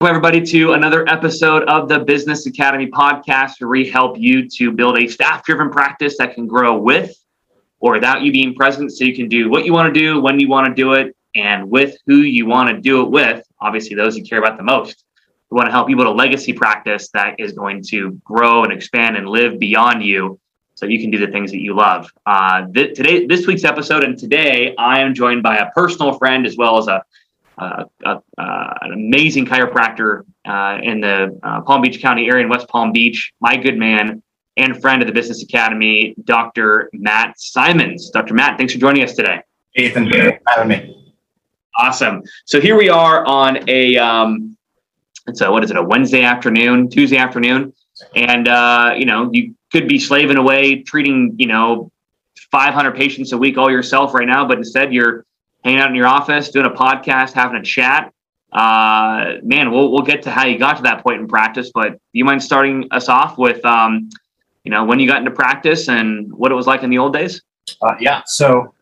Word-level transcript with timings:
Welcome, 0.00 0.18
everybody, 0.18 0.46
to 0.52 0.74
another 0.74 1.08
episode 1.08 1.64
of 1.64 1.88
the 1.88 1.98
Business 1.98 2.46
Academy 2.46 2.86
podcast, 2.86 3.54
where 3.58 3.68
we 3.68 3.90
help 3.90 4.16
you 4.16 4.48
to 4.50 4.70
build 4.70 4.96
a 4.96 5.08
staff 5.08 5.42
driven 5.42 5.70
practice 5.70 6.16
that 6.18 6.34
can 6.34 6.46
grow 6.46 6.78
with 6.78 7.16
or 7.80 7.94
without 7.94 8.22
you 8.22 8.30
being 8.30 8.54
present 8.54 8.92
so 8.92 9.02
you 9.02 9.12
can 9.12 9.28
do 9.28 9.50
what 9.50 9.64
you 9.64 9.72
want 9.72 9.92
to 9.92 10.00
do, 10.00 10.20
when 10.20 10.38
you 10.38 10.48
want 10.48 10.68
to 10.68 10.72
do 10.72 10.92
it, 10.92 11.16
and 11.34 11.68
with 11.68 11.96
who 12.06 12.18
you 12.18 12.46
want 12.46 12.68
to 12.70 12.80
do 12.80 13.02
it 13.02 13.10
with. 13.10 13.44
Obviously, 13.60 13.96
those 13.96 14.16
you 14.16 14.22
care 14.22 14.38
about 14.38 14.56
the 14.56 14.62
most. 14.62 15.02
We 15.50 15.56
want 15.56 15.66
to 15.66 15.72
help 15.72 15.90
you 15.90 15.96
build 15.96 16.06
a 16.06 16.12
legacy 16.12 16.52
practice 16.52 17.08
that 17.14 17.34
is 17.40 17.50
going 17.50 17.82
to 17.88 18.12
grow 18.24 18.62
and 18.62 18.72
expand 18.72 19.16
and 19.16 19.28
live 19.28 19.58
beyond 19.58 20.04
you 20.04 20.38
so 20.76 20.86
you 20.86 21.00
can 21.00 21.10
do 21.10 21.18
the 21.18 21.32
things 21.32 21.50
that 21.50 21.60
you 21.60 21.74
love. 21.74 22.08
Uh, 22.24 22.68
th- 22.72 22.96
today, 22.96 23.26
this 23.26 23.48
week's 23.48 23.64
episode, 23.64 24.04
and 24.04 24.16
today 24.16 24.76
I 24.78 25.00
am 25.00 25.12
joined 25.12 25.42
by 25.42 25.56
a 25.56 25.72
personal 25.72 26.12
friend 26.12 26.46
as 26.46 26.56
well 26.56 26.78
as 26.78 26.86
a 26.86 27.02
uh, 27.58 27.84
uh, 28.04 28.18
an 28.36 28.92
amazing 28.92 29.46
chiropractor 29.46 30.22
uh, 30.46 30.78
in 30.82 31.00
the 31.00 31.38
uh, 31.42 31.60
Palm 31.62 31.82
Beach 31.82 32.00
County 32.00 32.28
area 32.28 32.44
in 32.44 32.50
West 32.50 32.68
Palm 32.68 32.92
Beach, 32.92 33.32
my 33.40 33.56
good 33.56 33.76
man 33.76 34.22
and 34.56 34.80
friend 34.80 35.00
of 35.00 35.06
the 35.06 35.14
Business 35.14 35.42
Academy, 35.42 36.14
Dr. 36.24 36.90
Matt 36.92 37.38
Symons. 37.38 38.10
Dr. 38.10 38.34
Matt, 38.34 38.58
thanks 38.58 38.72
for 38.72 38.80
joining 38.80 39.04
us 39.04 39.14
today. 39.14 39.40
Ethan, 39.76 40.10
for 40.10 40.38
having 40.48 40.68
me. 40.68 41.14
Awesome. 41.78 42.22
So 42.44 42.60
here 42.60 42.76
we 42.76 42.88
are 42.88 43.24
on 43.24 43.68
a, 43.68 43.96
um, 43.96 44.56
it's 45.28 45.40
a, 45.40 45.50
what 45.50 45.62
is 45.62 45.70
it, 45.70 45.76
a 45.76 45.82
Wednesday 45.82 46.22
afternoon, 46.22 46.90
Tuesday 46.90 47.18
afternoon. 47.18 47.72
And, 48.16 48.48
uh, 48.48 48.94
you 48.96 49.06
know, 49.06 49.30
you 49.32 49.54
could 49.72 49.86
be 49.86 50.00
slaving 50.00 50.36
away 50.36 50.82
treating, 50.82 51.34
you 51.38 51.46
know, 51.46 51.92
500 52.50 52.96
patients 52.96 53.32
a 53.32 53.38
week 53.38 53.58
all 53.58 53.70
yourself 53.70 54.12
right 54.14 54.26
now, 54.26 54.46
but 54.46 54.58
instead 54.58 54.92
you're 54.92 55.24
hanging 55.64 55.80
out 55.80 55.88
in 55.88 55.94
your 55.94 56.06
office, 56.06 56.50
doing 56.50 56.66
a 56.66 56.70
podcast, 56.70 57.32
having 57.32 57.56
a 57.56 57.62
chat. 57.62 58.12
Uh, 58.52 59.34
man, 59.42 59.70
we'll 59.70 59.92
we'll 59.92 60.02
get 60.02 60.22
to 60.22 60.30
how 60.30 60.46
you 60.46 60.58
got 60.58 60.76
to 60.76 60.82
that 60.82 61.02
point 61.02 61.20
in 61.20 61.28
practice, 61.28 61.70
but 61.74 61.98
you 62.12 62.24
mind 62.24 62.42
starting 62.42 62.88
us 62.90 63.08
off 63.08 63.36
with, 63.36 63.62
um, 63.64 64.08
you 64.64 64.70
know, 64.70 64.84
when 64.84 64.98
you 64.98 65.06
got 65.06 65.18
into 65.18 65.30
practice 65.30 65.88
and 65.88 66.32
what 66.32 66.50
it 66.50 66.54
was 66.54 66.66
like 66.66 66.82
in 66.82 66.90
the 66.90 66.98
old 66.98 67.12
days? 67.12 67.42
Uh, 67.82 67.94
yeah, 68.00 68.22
so 68.24 68.72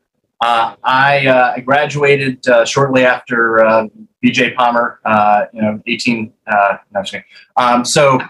uh, 0.40 0.74
I, 0.84 1.26
uh, 1.26 1.54
I 1.56 1.60
graduated 1.60 2.46
uh, 2.48 2.64
shortly 2.64 3.04
after 3.04 3.64
uh, 3.64 3.88
BJ 4.24 4.54
Palmer, 4.54 5.00
uh, 5.04 5.46
you 5.52 5.62
know, 5.62 5.82
18. 5.86 6.32
Uh, 6.46 6.52
no, 6.92 6.98
I'm 6.98 7.04
just 7.04 7.12
kidding. 7.12 7.26
Um, 7.56 7.84
so 7.84 8.20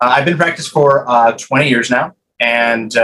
I've 0.00 0.24
been 0.24 0.36
practice 0.36 0.68
for 0.68 1.06
20 1.38 1.68
years 1.68 1.90
now, 1.90 2.14
and 2.40 2.94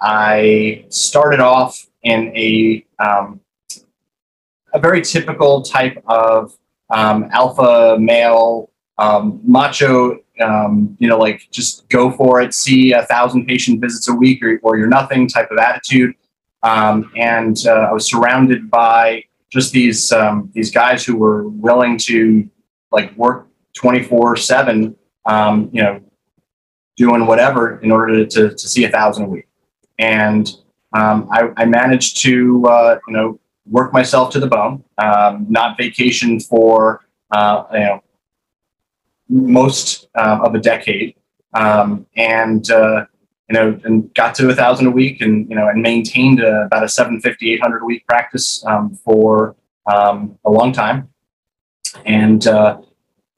I 0.00 0.84
started 0.88 1.40
off 1.40 1.86
in 2.02 2.36
a 2.36 2.84
um, 2.98 3.40
a 4.72 4.78
very 4.78 5.00
typical 5.02 5.62
type 5.62 6.02
of 6.06 6.56
um, 6.90 7.28
alpha 7.32 7.96
male, 7.98 8.70
um, 8.98 9.40
macho, 9.44 10.18
um, 10.40 10.96
you 10.98 11.08
know, 11.08 11.18
like 11.18 11.48
just 11.50 11.88
go 11.88 12.10
for 12.10 12.40
it, 12.40 12.54
see 12.54 12.92
a 12.92 13.02
thousand 13.04 13.46
patient 13.46 13.80
visits 13.80 14.08
a 14.08 14.14
week 14.14 14.42
or, 14.42 14.58
or 14.62 14.76
you're 14.76 14.88
nothing 14.88 15.28
type 15.28 15.50
of 15.50 15.58
attitude. 15.58 16.14
Um, 16.62 17.10
and 17.16 17.56
uh, 17.66 17.88
I 17.90 17.92
was 17.92 18.08
surrounded 18.08 18.70
by 18.70 19.24
just 19.50 19.72
these 19.72 20.12
um, 20.12 20.50
these 20.52 20.70
guys 20.70 21.04
who 21.04 21.16
were 21.16 21.48
willing 21.48 21.96
to 21.98 22.48
like 22.90 23.16
work 23.16 23.48
24 23.74 24.36
seven, 24.36 24.96
um, 25.26 25.70
you 25.72 25.82
know, 25.82 26.00
doing 26.96 27.26
whatever 27.26 27.78
in 27.80 27.92
order 27.92 28.26
to, 28.26 28.50
to 28.50 28.58
see 28.58 28.84
a 28.84 28.90
thousand 28.90 29.24
a 29.24 29.28
week. 29.28 29.46
And 29.98 30.50
I, 30.92 31.50
I 31.56 31.64
managed 31.64 32.18
to, 32.22 32.64
uh, 32.66 32.98
you 33.06 33.14
know, 33.14 33.40
work 33.70 33.92
myself 33.92 34.30
to 34.32 34.40
the 34.40 34.46
bone, 34.46 34.84
um, 34.98 35.46
not 35.48 35.76
vacation 35.76 36.40
for 36.40 37.04
uh, 37.30 37.64
you 37.72 37.80
know 37.80 38.02
most 39.28 40.08
uh, 40.14 40.40
of 40.42 40.54
a 40.54 40.58
decade, 40.58 41.14
um, 41.54 42.06
and 42.16 42.70
uh, 42.70 43.04
you 43.48 43.54
know, 43.54 43.80
and 43.84 44.12
got 44.14 44.34
to 44.36 44.50
a 44.50 44.54
thousand 44.54 44.86
a 44.86 44.90
week, 44.90 45.20
and 45.20 45.48
you 45.48 45.56
know, 45.56 45.68
and 45.68 45.82
maintained 45.82 46.40
a, 46.40 46.62
about 46.62 46.84
a 46.84 46.88
750, 46.88 47.54
800 47.54 47.82
a 47.82 47.84
week 47.84 48.06
practice 48.06 48.64
um, 48.66 48.94
for 49.04 49.56
um, 49.86 50.38
a 50.44 50.50
long 50.50 50.72
time, 50.72 51.08
and 52.04 52.46
uh, 52.46 52.78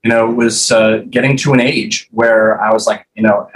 you 0.05 0.11
know, 0.11 0.29
was 0.29 0.73
uh, 0.73 1.05
getting 1.11 1.37
to 1.39 1.53
an 1.53 1.61
age 1.61 2.09
where 2.11 2.61
I 2.61 2.73
was 2.73 2.87
like, 2.87 3.07
you 3.15 3.23
know, 3.23 3.49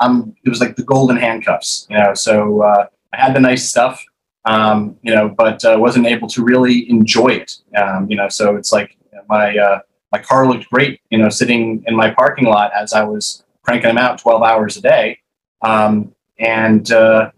I'm. 0.00 0.34
It 0.44 0.48
was 0.48 0.60
like 0.60 0.76
the 0.76 0.82
golden 0.82 1.16
handcuffs, 1.16 1.86
you 1.88 1.96
know. 1.96 2.14
So 2.14 2.62
uh, 2.62 2.86
I 3.12 3.16
had 3.16 3.34
the 3.34 3.40
nice 3.40 3.68
stuff 3.68 4.04
um, 4.46 4.96
you 5.02 5.14
know, 5.14 5.28
but 5.28 5.64
uh, 5.64 5.76
wasn't 5.78 6.06
able 6.06 6.28
to 6.28 6.42
really 6.42 6.88
enjoy 6.88 7.28
it. 7.28 7.52
Um, 7.76 8.08
you 8.08 8.16
know, 8.16 8.28
so 8.28 8.56
it's 8.56 8.72
like 8.72 8.96
my 9.28 9.56
uh, 9.56 9.80
my 10.12 10.18
car 10.18 10.48
looked 10.48 10.70
great, 10.70 11.00
you 11.10 11.18
know, 11.18 11.28
sitting 11.28 11.84
in 11.86 11.94
my 11.94 12.10
parking 12.10 12.46
lot 12.46 12.70
as 12.74 12.92
I 12.92 13.02
was 13.02 13.44
cranking 13.62 13.88
them 13.88 13.98
out 13.98 14.18
12 14.18 14.42
hours 14.42 14.76
a 14.76 14.80
day, 14.80 15.18
um, 15.62 16.14
and 16.38 16.90
uh, 16.92 17.30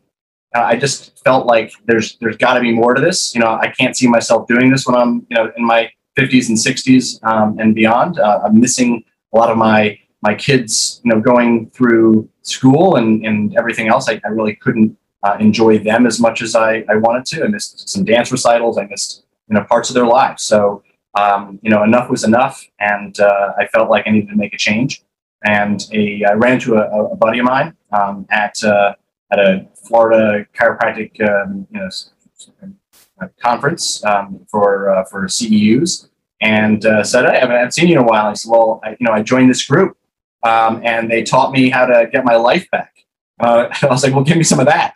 I 0.55 0.77
just 0.77 1.23
felt 1.25 1.47
like 1.47 1.73
there's 1.87 2.17
there's 2.21 2.37
got 2.37 2.55
to 2.55 2.61
be 2.61 2.73
more 2.73 2.95
to 2.95 3.01
this. 3.01 3.35
You 3.35 3.41
know, 3.41 3.59
I 3.61 3.69
can't 3.69 3.97
see 3.97 4.07
myself 4.07 4.47
doing 4.47 4.71
this 4.71 4.87
when 4.87 4.95
I'm 4.95 5.27
you 5.31 5.37
know 5.37 5.51
in 5.57 5.65
my 5.65 5.91
50s 6.19 6.49
and 6.49 6.59
60s 6.59 7.25
um, 7.25 7.59
and 7.59 7.75
beyond. 7.75 8.19
Uh, 8.19 8.41
I'm 8.45 8.61
missing 8.61 9.05
a 9.33 9.39
lot 9.39 9.51
of 9.51 9.57
my 9.57 9.99
my 10.21 10.35
kids, 10.35 11.01
you 11.05 11.15
know, 11.15 11.21
going 11.21 11.71
through 11.71 12.29
school 12.43 12.97
and, 12.97 13.25
and 13.25 13.57
everything 13.57 13.89
else. 13.89 14.09
I, 14.09 14.21
I 14.25 14.29
really 14.29 14.57
couldn't 14.57 14.97
uh, 15.23 15.37
enjoy 15.41 15.79
them 15.79 16.07
as 16.07 16.21
much 16.21 16.43
as 16.43 16.55
I, 16.55 16.85
I 16.89 16.97
wanted 16.97 17.25
to. 17.27 17.45
I 17.45 17.49
missed 17.49 17.89
some 17.89 18.05
dance 18.05 18.31
recitals. 18.31 18.79
I 18.79 18.85
missed 18.85 19.25
you 19.49 19.55
know 19.55 19.65
parts 19.65 19.91
of 19.91 19.95
their 19.95 20.07
lives. 20.07 20.43
So 20.43 20.83
um, 21.19 21.59
you 21.63 21.71
know 21.71 21.83
enough 21.83 22.11
was 22.11 22.25
enough, 22.25 22.65
and 22.79 23.19
uh, 23.19 23.53
I 23.59 23.67
felt 23.69 23.91
like 23.91 24.07
I 24.07 24.11
needed 24.11 24.31
to 24.31 24.37
make 24.37 24.55
a 24.55 24.59
change. 24.59 25.03
And 25.45 25.85
a, 25.93 26.25
I 26.25 26.33
ran 26.33 26.55
into 26.55 26.75
a, 26.75 27.13
a 27.13 27.17
buddy 27.17 27.39
of 27.39 27.45
mine 27.45 27.77
um, 27.93 28.27
at 28.31 28.63
uh, 28.63 28.95
at 29.33 29.39
a 29.39 29.67
Florida 29.87 30.47
chiropractic 30.59 31.21
um, 31.29 31.67
you 31.71 31.81
know 31.81 31.91
conference 33.43 34.05
um, 34.05 34.47
for 34.51 34.91
uh, 34.91 35.05
for 35.05 35.27
CEUs, 35.27 36.09
and 36.41 36.85
uh, 36.87 37.03
said, 37.03 37.25
"Hey, 37.25 37.41
I 37.41 37.51
haven't 37.51 37.75
seen 37.75 37.89
you 37.89 37.99
in 37.99 38.05
a 38.05 38.07
while." 38.07 38.27
I 38.27 38.35
said, 38.35 38.51
"Well, 38.51 38.81
I, 38.85 38.91
you 38.91 38.97
know, 39.01 39.13
I 39.13 39.23
joined 39.23 39.51
this 39.51 39.67
group." 39.67 39.97
Um, 40.45 40.81
and 40.85 41.11
they 41.11 41.25
taught 41.25 41.51
me 41.51 41.69
how 41.69 41.85
to 41.87 42.09
get 42.13 42.25
my 42.25 42.37
life 42.37 42.71
back. 42.71 42.95
Uh, 43.41 43.69
I 43.83 43.87
was 43.87 44.03
like, 44.03 44.15
well, 44.15 44.25
give 44.25 44.37
me 44.37 44.45
some 44.45 44.61
of 44.61 44.67
that. 44.67 44.95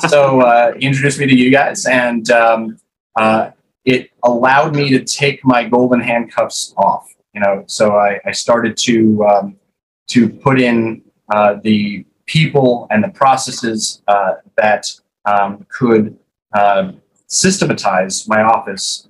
so 0.08 0.40
uh, 0.40 0.74
he 0.78 0.86
introduced 0.86 1.18
me 1.18 1.26
to 1.26 1.34
you 1.34 1.50
guys, 1.50 1.86
and 1.86 2.30
um, 2.30 2.78
uh, 3.16 3.50
it 3.84 4.10
allowed 4.22 4.74
me 4.74 4.90
to 4.90 5.04
take 5.04 5.44
my 5.44 5.64
golden 5.64 6.00
handcuffs 6.00 6.74
off. 6.76 7.08
You 7.34 7.40
know, 7.40 7.64
so 7.66 7.96
I, 7.96 8.20
I 8.26 8.32
started 8.32 8.76
to 8.78 9.24
um, 9.24 9.56
to 10.08 10.28
put 10.28 10.60
in 10.60 11.02
uh, 11.32 11.56
the 11.62 12.04
people 12.26 12.86
and 12.90 13.02
the 13.02 13.08
processes 13.08 14.02
uh, 14.06 14.34
that 14.56 14.90
um, 15.24 15.66
could 15.68 16.16
uh, 16.54 16.92
systematize 17.26 18.28
my 18.28 18.42
office 18.42 19.08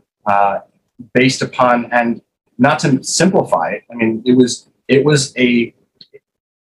based 1.15 1.43
upon 1.43 1.87
and 1.93 2.23
not 2.59 2.79
to 2.79 3.03
simplify 3.03 3.71
it. 3.71 3.83
I 3.91 3.95
mean, 3.95 4.23
it 4.25 4.37
was 4.37 4.69
it 4.87 5.05
was 5.05 5.37
a 5.37 5.75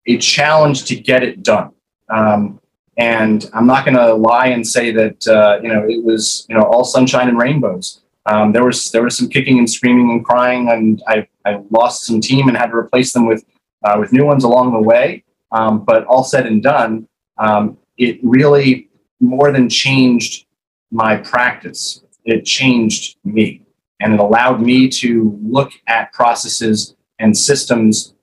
a 0.05 0.17
challenge 0.17 0.85
to 0.85 0.95
get 0.95 1.23
it 1.23 1.43
done. 1.43 1.71
Um, 2.09 2.59
and 2.97 3.49
I'm 3.53 3.65
not 3.65 3.85
going 3.85 3.95
to 3.95 4.13
lie 4.13 4.47
and 4.47 4.67
say 4.67 4.91
that 4.91 5.25
uh, 5.27 5.59
you 5.63 5.69
know 5.69 5.87
it 5.87 6.03
was 6.03 6.45
you 6.49 6.55
know 6.55 6.63
all 6.63 6.83
sunshine 6.83 7.29
and 7.29 7.39
rainbows. 7.39 8.01
Um, 8.25 8.51
there 8.51 8.65
was 8.65 8.91
there 8.91 9.03
was 9.03 9.17
some 9.17 9.29
kicking 9.29 9.57
and 9.57 9.69
screaming 9.69 10.11
and 10.11 10.23
crying, 10.23 10.69
and 10.69 11.01
I, 11.07 11.27
I 11.45 11.61
lost 11.71 12.05
some 12.05 12.19
team 12.19 12.49
and 12.49 12.57
had 12.57 12.67
to 12.67 12.75
replace 12.75 13.13
them 13.13 13.25
with 13.25 13.45
uh, 13.83 13.95
with 13.99 14.11
new 14.11 14.25
ones 14.25 14.43
along 14.43 14.73
the 14.73 14.81
way. 14.81 15.23
Um, 15.51 15.83
but 15.85 16.05
all 16.05 16.23
said 16.23 16.45
and 16.45 16.61
done, 16.61 17.07
um, 17.37 17.77
it 17.97 18.19
really 18.21 18.89
more 19.19 19.51
than 19.51 19.69
changed 19.69 20.45
my 20.91 21.15
practice. 21.15 22.03
It 22.25 22.45
changed 22.45 23.17
me, 23.23 23.61
and 24.01 24.13
it 24.13 24.19
allowed 24.19 24.61
me 24.61 24.89
to 24.89 25.39
look 25.41 25.71
at 25.87 26.11
processes 26.11 26.95
and 27.17 27.35
systems 27.35 28.13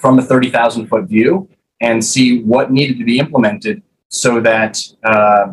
from 0.00 0.18
a 0.18 0.22
thirty 0.22 0.50
thousand 0.50 0.88
foot 0.88 1.04
view 1.04 1.48
and 1.82 2.02
see 2.02 2.42
what 2.42 2.72
needed 2.72 2.96
to 2.98 3.04
be 3.04 3.18
implemented 3.18 3.82
so 4.08 4.40
that 4.40 4.80
uh, 5.04 5.52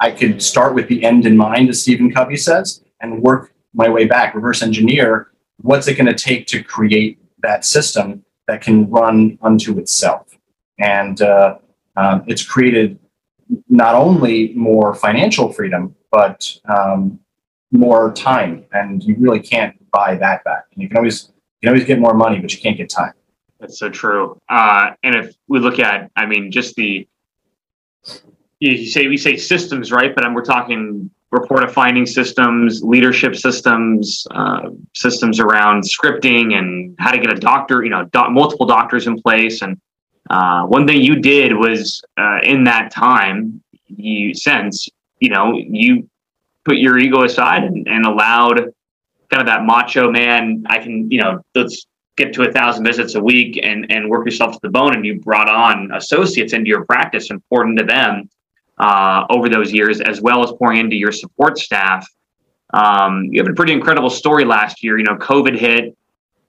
I 0.00 0.10
could 0.10 0.42
start 0.42 0.74
with 0.74 0.88
the 0.88 1.04
end 1.04 1.26
in 1.26 1.36
mind, 1.36 1.68
as 1.68 1.82
Stephen 1.82 2.12
Covey 2.12 2.36
says, 2.36 2.82
and 3.00 3.22
work 3.22 3.52
my 3.72 3.88
way 3.88 4.06
back, 4.06 4.34
reverse 4.34 4.62
engineer 4.62 5.30
what's 5.62 5.88
it 5.88 5.94
going 5.94 6.06
to 6.06 6.14
take 6.14 6.46
to 6.46 6.62
create 6.62 7.18
that 7.42 7.64
system 7.64 8.24
that 8.46 8.62
can 8.62 8.88
run 8.90 9.38
unto 9.42 9.78
itself. 9.78 10.26
And 10.78 11.20
uh, 11.20 11.58
um, 11.96 12.24
it's 12.26 12.42
created 12.42 12.98
not 13.68 13.94
only 13.94 14.54
more 14.54 14.94
financial 14.94 15.52
freedom, 15.52 15.94
but 16.10 16.56
um, 16.68 17.20
more 17.70 18.12
time. 18.12 18.64
And 18.72 19.02
you 19.02 19.16
really 19.18 19.40
can't 19.40 19.76
buy 19.90 20.16
that 20.16 20.44
back. 20.44 20.64
And 20.72 20.82
you 20.82 20.88
can 20.88 20.98
always 20.98 21.30
you 21.60 21.66
can 21.66 21.74
always 21.74 21.84
get 21.84 21.98
more 21.98 22.14
money, 22.14 22.38
but 22.38 22.52
you 22.54 22.60
can't 22.60 22.76
get 22.76 22.88
time. 22.88 23.12
That's 23.60 23.78
so 23.78 23.90
true. 23.90 24.40
Uh, 24.48 24.92
and 25.02 25.14
if 25.14 25.34
we 25.46 25.58
look 25.60 25.78
at, 25.78 26.10
I 26.16 26.26
mean, 26.26 26.50
just 26.50 26.74
the 26.76 27.06
you 28.58 28.86
say 28.86 29.06
we 29.06 29.16
say 29.16 29.36
systems, 29.36 29.92
right? 29.92 30.14
But 30.14 30.32
we're 30.34 30.44
talking 30.44 31.10
report 31.30 31.62
of 31.62 31.72
finding 31.72 32.06
systems, 32.06 32.82
leadership 32.82 33.36
systems, 33.36 34.26
uh, 34.32 34.70
systems 34.94 35.38
around 35.38 35.84
scripting 35.84 36.54
and 36.54 36.96
how 36.98 37.12
to 37.12 37.18
get 37.18 37.32
a 37.32 37.38
doctor, 37.38 37.84
you 37.84 37.90
know, 37.90 38.08
multiple 38.30 38.66
doctors 38.66 39.06
in 39.06 39.20
place. 39.20 39.62
And 39.62 39.80
uh, 40.28 40.64
one 40.66 40.86
thing 40.86 41.00
you 41.00 41.16
did 41.16 41.54
was 41.54 42.02
uh, 42.18 42.38
in 42.42 42.64
that 42.64 42.90
time, 42.90 43.62
you 43.86 44.34
sense, 44.34 44.88
you 45.20 45.30
know, 45.30 45.56
you 45.56 46.08
put 46.64 46.78
your 46.78 46.98
ego 46.98 47.24
aside 47.24 47.64
and, 47.64 47.86
and 47.86 48.04
allowed 48.04 48.56
kind 49.30 49.40
of 49.40 49.46
that 49.46 49.64
macho 49.64 50.10
man. 50.10 50.64
I 50.68 50.78
can, 50.78 51.10
you 51.10 51.20
know, 51.20 51.42
let's 51.54 51.86
get 52.20 52.32
to 52.34 52.42
a 52.42 52.52
thousand 52.52 52.84
visits 52.84 53.14
a 53.14 53.20
week 53.20 53.58
and 53.62 53.90
and 53.90 54.08
work 54.08 54.24
yourself 54.24 54.52
to 54.52 54.60
the 54.62 54.68
bone. 54.68 54.94
And 54.94 55.04
you 55.04 55.20
brought 55.20 55.48
on 55.48 55.90
associates 55.92 56.52
into 56.52 56.68
your 56.68 56.84
practice 56.84 57.28
poured 57.48 57.68
into 57.68 57.84
them 57.84 58.28
uh, 58.78 59.24
over 59.30 59.48
those 59.48 59.72
years, 59.72 60.00
as 60.00 60.20
well 60.20 60.42
as 60.42 60.52
pouring 60.52 60.78
into 60.78 60.96
your 60.96 61.12
support 61.12 61.58
staff. 61.58 62.06
Um, 62.72 63.24
you 63.24 63.42
have 63.42 63.50
a 63.50 63.54
pretty 63.54 63.72
incredible 63.72 64.10
story 64.10 64.44
last 64.44 64.82
year. 64.82 64.98
You 64.98 65.04
know, 65.04 65.16
COVID 65.16 65.58
hit, 65.58 65.96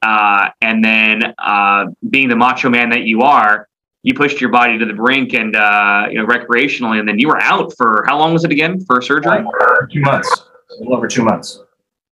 uh, 0.01 0.49
and 0.61 0.83
then 0.83 1.33
uh, 1.37 1.85
being 2.09 2.29
the 2.29 2.35
macho 2.35 2.69
man 2.69 2.89
that 2.89 3.01
you 3.01 3.21
are, 3.21 3.67
you 4.03 4.13
pushed 4.13 4.39
your 4.39 4.51
body 4.51 4.77
to 4.77 4.85
the 4.85 4.93
brink 4.93 5.33
and 5.33 5.55
uh, 5.55 6.07
you 6.09 6.19
know 6.19 6.25
recreationally, 6.25 6.99
and 6.99 7.07
then 7.07 7.19
you 7.19 7.27
were 7.27 7.41
out 7.41 7.73
for 7.77 8.03
how 8.07 8.17
long 8.17 8.33
was 8.33 8.43
it 8.43 8.51
again 8.51 8.83
for 8.85 9.01
surgery? 9.01 9.43
Two 9.91 10.01
months, 10.01 10.29
a 10.69 10.79
little 10.79 10.95
over 10.95 11.07
two 11.07 11.23
months. 11.23 11.59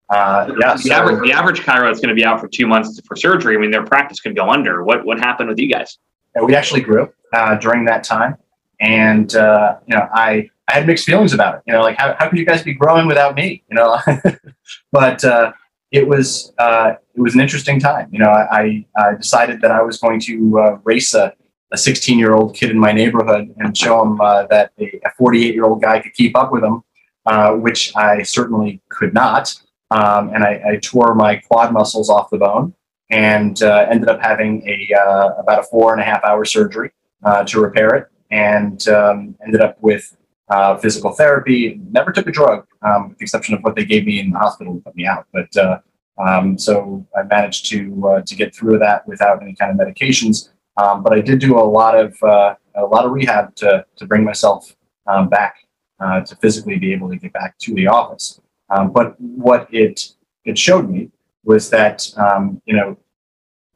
Uh, 0.09 0.51
yeah, 0.59 0.73
the, 0.73 0.79
so, 0.79 0.93
average, 0.93 1.21
the 1.21 1.31
average 1.31 1.59
chiro 1.61 1.91
is 1.91 1.99
going 1.99 2.09
to 2.09 2.15
be 2.15 2.25
out 2.25 2.39
for 2.39 2.47
two 2.47 2.65
months 2.65 2.99
for 3.05 3.15
surgery. 3.15 3.55
I 3.55 3.59
mean, 3.59 3.71
their 3.71 3.85
practice 3.85 4.19
could 4.19 4.35
go 4.35 4.49
under. 4.49 4.83
What 4.83 5.05
what 5.05 5.19
happened 5.19 5.49
with 5.49 5.59
you 5.59 5.71
guys? 5.71 5.97
we 6.41 6.55
actually 6.55 6.81
grew 6.81 7.11
uh, 7.33 7.55
during 7.55 7.85
that 7.85 8.03
time, 8.03 8.37
and 8.79 9.35
uh, 9.35 9.77
you 9.87 9.95
know, 9.95 10.07
I 10.13 10.49
I 10.67 10.73
had 10.73 10.87
mixed 10.87 11.05
feelings 11.05 11.33
about 11.33 11.55
it. 11.55 11.61
You 11.67 11.73
know, 11.73 11.81
like 11.81 11.97
how 11.97 12.15
how 12.17 12.29
could 12.29 12.39
you 12.39 12.45
guys 12.45 12.63
be 12.63 12.73
growing 12.73 13.07
without 13.07 13.35
me? 13.35 13.63
You 13.69 13.75
know, 13.75 13.99
but 14.91 15.23
uh, 15.23 15.51
it 15.91 16.07
was 16.07 16.53
uh, 16.57 16.93
it 17.15 17.21
was 17.21 17.35
an 17.35 17.41
interesting 17.41 17.79
time. 17.79 18.09
You 18.11 18.19
know, 18.19 18.29
I, 18.29 18.85
I 18.97 19.15
decided 19.15 19.61
that 19.61 19.71
I 19.71 19.81
was 19.81 19.97
going 19.97 20.19
to 20.21 20.59
uh, 20.59 20.79
race 20.83 21.13
a 21.13 21.33
a 21.71 21.77
16 21.77 22.17
year 22.17 22.33
old 22.33 22.55
kid 22.55 22.71
in 22.71 22.79
my 22.79 22.91
neighborhood 22.91 23.53
and 23.57 23.77
show 23.77 24.01
him 24.01 24.19
uh, 24.19 24.45
that 24.47 24.71
a 24.79 25.11
48 25.17 25.53
year 25.53 25.65
old 25.65 25.81
guy 25.81 25.99
could 25.99 26.13
keep 26.13 26.35
up 26.35 26.51
with 26.51 26.63
him, 26.63 26.81
uh, 27.25 27.53
which 27.53 27.95
I 27.95 28.23
certainly 28.23 28.81
could 28.89 29.13
not. 29.13 29.53
Um, 29.91 30.33
and 30.33 30.43
I, 30.43 30.61
I, 30.73 30.75
tore 30.77 31.15
my 31.15 31.37
quad 31.37 31.73
muscles 31.73 32.11
off 32.11 32.29
the 32.29 32.37
bone 32.37 32.75
and 33.09 33.63
uh, 33.63 33.87
ended 33.89 34.07
up 34.07 34.21
having 34.21 34.67
a 34.67 34.93
uh, 34.93 35.29
about 35.39 35.59
a 35.59 35.63
four 35.63 35.93
and 35.93 36.01
a 36.01 36.05
half 36.05 36.23
hour 36.23 36.45
surgery 36.45 36.91
uh, 37.23 37.43
to 37.45 37.59
repair 37.59 37.95
it, 37.95 38.07
and 38.29 38.87
um, 38.87 39.35
ended 39.43 39.61
up 39.61 39.77
with 39.81 40.15
uh, 40.49 40.77
physical 40.77 41.11
therapy. 41.11 41.81
Never 41.89 42.11
took 42.11 42.27
a 42.27 42.31
drug, 42.31 42.67
um, 42.83 43.09
with 43.09 43.17
the 43.17 43.23
exception 43.23 43.55
of 43.55 43.61
what 43.63 43.75
they 43.75 43.83
gave 43.83 44.05
me 44.05 44.19
in 44.19 44.29
the 44.29 44.37
hospital 44.37 44.75
to 44.75 44.81
put 44.81 44.95
me 44.95 45.07
out. 45.07 45.25
But 45.33 45.81
um, 46.19 46.57
so 46.57 47.03
I 47.17 47.23
managed 47.23 47.65
to 47.71 48.21
to 48.23 48.35
get 48.35 48.53
through 48.53 48.77
that 48.79 49.07
without 49.07 49.41
any 49.41 49.55
kind 49.55 49.71
of 49.71 49.87
medications. 49.87 50.49
Um, 50.79 51.03
but 51.03 51.13
I 51.13 51.21
did 51.21 51.39
do 51.39 51.57
a 51.57 51.65
lot 51.65 51.97
of 51.97 52.21
uh, 52.23 52.55
a 52.75 52.85
lot 52.85 53.05
of 53.05 53.11
rehab 53.11 53.55
to 53.55 53.85
to 53.95 54.05
bring 54.05 54.23
myself 54.23 54.75
um, 55.07 55.29
back 55.29 55.55
uh, 55.99 56.21
to 56.21 56.35
physically 56.37 56.77
be 56.77 56.93
able 56.93 57.09
to 57.09 57.17
get 57.17 57.33
back 57.33 57.57
to 57.59 57.73
the 57.73 57.87
office. 57.87 58.39
Um, 58.69 58.91
but 58.91 59.19
what 59.19 59.67
it 59.73 60.13
it 60.45 60.57
showed 60.57 60.89
me 60.89 61.11
was 61.43 61.69
that 61.69 62.11
um, 62.17 62.61
you 62.65 62.75
know, 62.75 62.97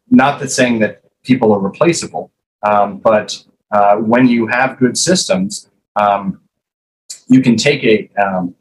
not 0.10 0.40
that 0.40 0.50
saying 0.50 0.80
that 0.80 1.04
people 1.24 1.54
are 1.54 1.60
replaceable, 1.60 2.32
um, 2.64 3.00
but 3.00 3.44
uh, 3.72 3.96
when 3.98 4.28
you 4.28 4.48
have 4.48 4.78
good 4.78 4.98
systems, 4.98 5.70
um, 5.96 6.42
you 7.28 7.42
can 7.42 7.56
take 7.56 7.84
a 7.84 8.10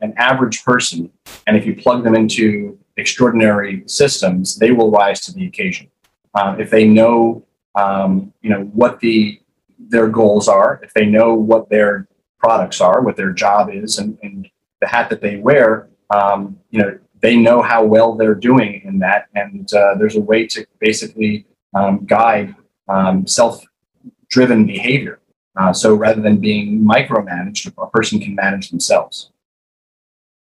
an 0.00 0.14
average 0.16 0.64
person, 0.64 1.10
and 1.46 1.56
if 1.56 1.66
you 1.66 1.74
plug 1.74 2.04
them 2.04 2.14
into 2.14 2.78
extraordinary 2.96 3.82
systems, 3.86 4.56
they 4.56 4.70
will 4.70 4.90
rise 4.90 5.20
to 5.22 5.32
the 5.32 5.46
occasion. 5.46 5.88
Uh, 6.34 6.56
if 6.58 6.70
they 6.70 6.86
know 6.86 7.44
um, 7.74 8.32
you 8.42 8.50
know 8.50 8.62
what 8.72 9.00
the 9.00 9.40
their 9.78 10.08
goals 10.08 10.48
are, 10.48 10.80
if 10.82 10.94
they 10.94 11.06
know 11.06 11.34
what 11.34 11.68
their 11.68 12.08
products 12.38 12.80
are, 12.80 13.02
what 13.02 13.16
their 13.16 13.32
job 13.32 13.70
is, 13.72 13.98
and, 13.98 14.18
and 14.22 14.48
the 14.80 14.86
hat 14.86 15.10
that 15.10 15.20
they 15.20 15.36
wear, 15.36 15.88
um, 16.14 16.58
you 16.70 16.80
know 16.80 16.98
they 17.20 17.36
know 17.36 17.62
how 17.62 17.84
well 17.84 18.14
they're 18.14 18.34
doing 18.34 18.82
in 18.84 18.98
that, 19.00 19.28
and 19.34 19.72
uh, 19.72 19.94
there's 19.98 20.16
a 20.16 20.20
way 20.20 20.46
to 20.48 20.66
basically 20.80 21.46
um, 21.74 22.04
guide 22.04 22.54
um, 22.88 23.26
self-driven 23.26 24.66
behavior. 24.66 25.20
Uh, 25.56 25.72
so 25.72 25.94
rather 25.94 26.20
than 26.20 26.38
being 26.38 26.84
micromanaged, 26.84 27.72
a 27.78 27.86
person 27.90 28.18
can 28.18 28.34
manage 28.34 28.70
themselves. 28.70 29.30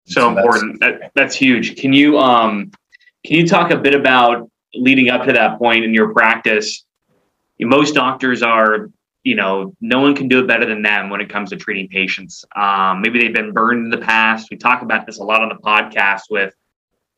So, 0.05 0.21
so 0.21 0.29
important. 0.29 0.79
That's, 0.79 0.99
that, 0.99 1.11
that's 1.15 1.35
huge. 1.35 1.75
Can 1.77 1.93
you 1.93 2.17
um, 2.17 2.71
can 3.25 3.35
you 3.35 3.47
talk 3.47 3.71
a 3.71 3.77
bit 3.77 3.93
about 3.93 4.49
leading 4.73 5.09
up 5.09 5.25
to 5.25 5.33
that 5.33 5.57
point 5.59 5.83
in 5.83 5.93
your 5.93 6.13
practice? 6.13 6.85
most 7.59 7.95
doctors 7.95 8.43
are 8.43 8.89
you 9.25 9.35
know 9.35 9.75
no 9.81 9.99
one 9.99 10.15
can 10.15 10.29
do 10.29 10.39
it 10.39 10.47
better 10.47 10.65
than 10.65 10.81
them 10.81 11.09
when 11.09 11.19
it 11.19 11.29
comes 11.29 11.49
to 11.49 11.57
treating 11.57 11.89
patients. 11.89 12.45
Um, 12.55 13.01
maybe 13.01 13.19
they've 13.19 13.33
been 13.33 13.51
burned 13.51 13.83
in 13.83 13.89
the 13.89 14.05
past. 14.05 14.47
We 14.49 14.55
talk 14.55 14.83
about 14.83 15.05
this 15.05 15.17
a 15.17 15.23
lot 15.23 15.41
on 15.41 15.49
the 15.49 15.55
podcast 15.55 16.21
with 16.29 16.53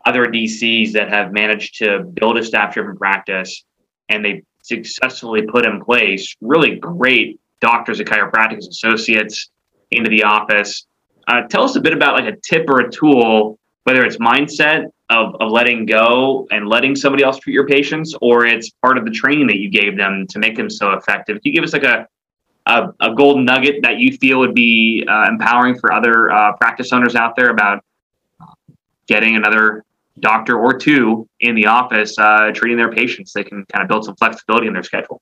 other 0.05 0.25
dcs 0.25 0.93
that 0.93 1.09
have 1.09 1.33
managed 1.33 1.77
to 1.79 1.99
build 2.13 2.37
a 2.37 2.43
staff 2.43 2.73
driven 2.73 2.95
practice 2.95 3.65
and 4.07 4.23
they 4.23 4.41
successfully 4.63 5.41
put 5.41 5.65
in 5.65 5.83
place 5.83 6.33
really 6.39 6.75
great 6.77 7.41
doctors 7.59 7.99
and 7.99 8.07
chiropractic 8.07 8.59
associates 8.59 9.49
into 9.91 10.09
the 10.09 10.23
office. 10.23 10.85
Uh, 11.27 11.41
tell 11.49 11.63
us 11.63 11.75
a 11.75 11.81
bit 11.81 11.91
about 11.91 12.13
like 12.13 12.33
a 12.33 12.37
tip 12.41 12.69
or 12.69 12.79
a 12.79 12.89
tool 12.89 13.59
whether 13.83 14.03
it's 14.05 14.17
mindset 14.17 14.85
of, 15.09 15.35
of 15.39 15.51
letting 15.51 15.85
go 15.85 16.47
and 16.51 16.67
letting 16.67 16.95
somebody 16.95 17.23
else 17.23 17.39
treat 17.39 17.53
your 17.53 17.67
patients, 17.67 18.13
or 18.21 18.45
it's 18.45 18.69
part 18.81 18.97
of 18.97 19.05
the 19.05 19.11
training 19.11 19.47
that 19.47 19.57
you 19.57 19.69
gave 19.69 19.97
them 19.97 20.27
to 20.29 20.39
make 20.39 20.55
them 20.55 20.69
so 20.69 20.91
effective. 20.91 21.35
Can 21.35 21.51
you 21.51 21.53
give 21.53 21.63
us 21.63 21.73
like 21.73 21.83
a 21.83 22.07
a, 22.67 22.93
a 22.99 23.15
golden 23.15 23.45
nugget 23.45 23.81
that 23.81 23.97
you 23.97 24.15
feel 24.17 24.39
would 24.39 24.53
be 24.53 25.05
uh, 25.07 25.25
empowering 25.29 25.79
for 25.79 25.91
other 25.91 26.31
uh, 26.31 26.53
practice 26.57 26.91
owners 26.91 27.15
out 27.15 27.35
there 27.35 27.49
about 27.49 27.83
getting 29.07 29.35
another 29.35 29.83
doctor 30.19 30.59
or 30.59 30.77
two 30.77 31.27
in 31.39 31.55
the 31.55 31.65
office 31.65 32.17
uh, 32.17 32.51
treating 32.53 32.77
their 32.77 32.91
patients? 32.91 33.33
They 33.33 33.43
can 33.43 33.65
kind 33.73 33.83
of 33.83 33.87
build 33.87 34.05
some 34.05 34.15
flexibility 34.15 34.67
in 34.67 34.73
their 34.73 34.83
schedule. 34.83 35.21